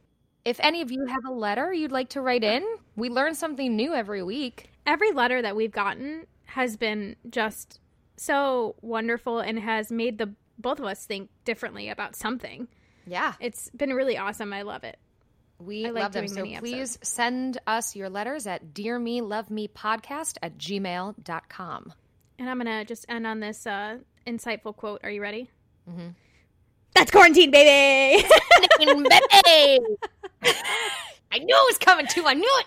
If 0.44 0.60
any 0.60 0.82
of 0.82 0.90
you 0.90 1.06
have 1.06 1.24
a 1.26 1.32
letter 1.32 1.72
you'd 1.72 1.92
like 1.92 2.10
to 2.10 2.20
write 2.20 2.44
in, 2.44 2.64
we 2.96 3.08
learn 3.08 3.34
something 3.34 3.74
new 3.74 3.94
every 3.94 4.22
week. 4.22 4.70
every 4.86 5.12
letter 5.12 5.40
that 5.40 5.56
we've 5.56 5.72
gotten 5.72 6.26
has 6.44 6.76
been 6.76 7.16
just 7.30 7.80
so 8.16 8.76
wonderful 8.82 9.40
and 9.40 9.58
has 9.58 9.90
made 9.90 10.18
the 10.18 10.32
both 10.58 10.78
of 10.78 10.84
us 10.84 11.04
think 11.06 11.30
differently 11.44 11.88
about 11.88 12.14
something 12.14 12.68
Yeah. 13.06 13.32
it's 13.40 13.70
been 13.70 13.92
really 13.94 14.16
awesome 14.18 14.52
i 14.52 14.62
love 14.62 14.84
it 14.84 14.98
We 15.58 15.84
like 15.90 16.02
love 16.04 16.12
them. 16.12 16.28
So 16.28 16.44
please 16.60 16.96
send 17.02 17.58
us 17.66 17.96
your 17.96 18.08
letters 18.08 18.46
at 18.46 18.72
dear 18.72 18.98
me 19.00 19.20
love 19.22 19.50
me 19.50 19.66
podcast 19.66 20.36
at 20.42 20.58
gmail.com. 20.58 21.92
and 22.38 22.50
i'm 22.50 22.58
gonna 22.58 22.84
just 22.84 23.06
end 23.08 23.26
on 23.26 23.40
this 23.40 23.66
uh 23.66 23.98
insightful 24.26 24.76
quote 24.76 25.00
are 25.02 25.10
you 25.10 25.22
ready 25.22 25.50
Mm-hmm. 25.90 26.08
That's 26.94 27.10
quarantine 27.10 27.50
baby 27.50 28.24
I 31.32 31.38
knew 31.38 31.54
it 31.54 31.68
was 31.68 31.78
coming 31.78 32.06
too. 32.06 32.24
I 32.26 32.34
knew 32.34 32.60
it. 32.60 32.66